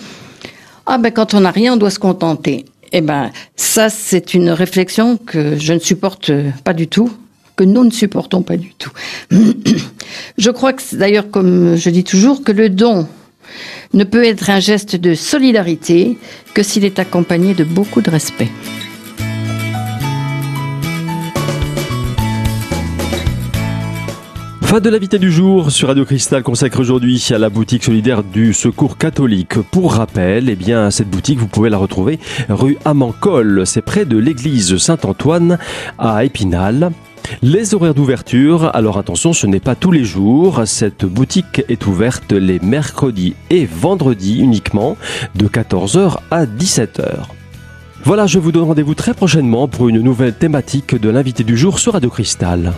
Ah 0.87 0.99
ben 0.99 1.11
quand 1.11 1.35
on 1.35 1.41
n'a 1.41 1.51
rien 1.51 1.75
on 1.75 1.77
doit 1.77 1.91
se 1.91 1.99
contenter. 1.99 2.67
Eh 2.93 3.01
ben 3.01 3.31
ça 3.57 3.89
c'est 3.91 4.35
une 4.35 4.51
réflexion 4.51 5.17
que 5.17 5.57
je 5.59 5.73
ne 5.73 5.79
supporte 5.79 6.31
pas 6.63 6.75
du 6.75 6.89
tout, 6.89 7.11
que 7.57 7.65
nous 7.65 7.85
ne 7.85 7.91
supportons 7.91 8.43
pas 8.43 8.57
du 8.57 8.75
tout. 8.75 8.93
je 10.39 10.51
crois 10.51 10.73
que 10.73 10.83
d'ailleurs 10.95 11.31
comme 11.31 11.77
je 11.77 11.91
dis 11.91 12.05
toujours 12.05 12.45
que 12.45 12.53
le 12.53 12.69
don 12.69 13.09
ne 13.95 14.05
peut 14.05 14.25
être 14.25 14.51
un 14.51 14.61
geste 14.61 14.97
de 14.97 15.15
solidarité 15.15 16.19
que 16.53 16.63
s'il 16.63 16.85
est 16.85 16.99
accompagné 16.99 17.55
de 17.55 17.65
beaucoup 17.65 18.03
de 18.03 18.11
respect. 18.11 18.51
Fin 24.75 24.81
de 24.81 24.91
l'invité 24.91 25.21
du 25.21 25.31
jour 25.31 25.71
sur 25.71 25.87
Radio 25.87 26.05
Cristal 26.05 26.43
consacre 26.43 26.81
aujourd'hui 26.81 27.25
à 27.31 27.39
la 27.39 27.49
boutique 27.49 27.85
solidaire 27.85 28.25
du 28.25 28.53
Secours 28.53 28.99
catholique. 28.99 29.55
Pour 29.71 29.95
rappel, 29.95 30.49
eh 30.49 30.57
bien, 30.57 30.91
cette 30.91 31.09
boutique, 31.09 31.39
vous 31.39 31.47
pouvez 31.47 31.71
la 31.71 31.79
retrouver 31.79 32.19
rue 32.49 32.77
Amancol. 32.85 33.69
C'est 33.69 33.83
près 33.83 34.05
de 34.05 34.19
l'église 34.19 34.77
Saint-Antoine 34.79 35.59
à 35.97 36.25
Épinal. 36.25 36.91
Les 37.41 37.73
horaires 37.73 37.95
d'ouverture, 37.95 38.75
alors 38.75 38.99
attention, 38.99 39.33
ce 39.33 39.47
n'est 39.47 39.61
pas 39.61 39.77
tous 39.77 39.93
les 39.93 40.05
jours. 40.05 40.63
Cette 40.65 41.05
boutique 41.05 41.63
est 41.69 41.87
ouverte 41.87 42.33
les 42.33 42.59
mercredis 42.59 43.37
et 43.51 43.67
vendredis 43.67 44.41
uniquement 44.41 44.97
de 45.37 45.47
14h 45.47 46.17
à 46.33 46.47
17h. 46.47 47.29
Voilà, 48.03 48.27
je 48.27 48.41
vous 48.41 48.51
donne 48.51 48.65
rendez-vous 48.65 48.95
très 48.95 49.15
prochainement 49.15 49.69
pour 49.69 49.89
une 49.89 50.01
nouvelle 50.01 50.35
thématique 50.35 51.01
de 51.01 51.11
l'invité 51.11 51.45
du 51.45 51.57
jour 51.57 51.79
sur 51.79 51.93
Radio 51.93 52.11
Cristal. 52.11 52.73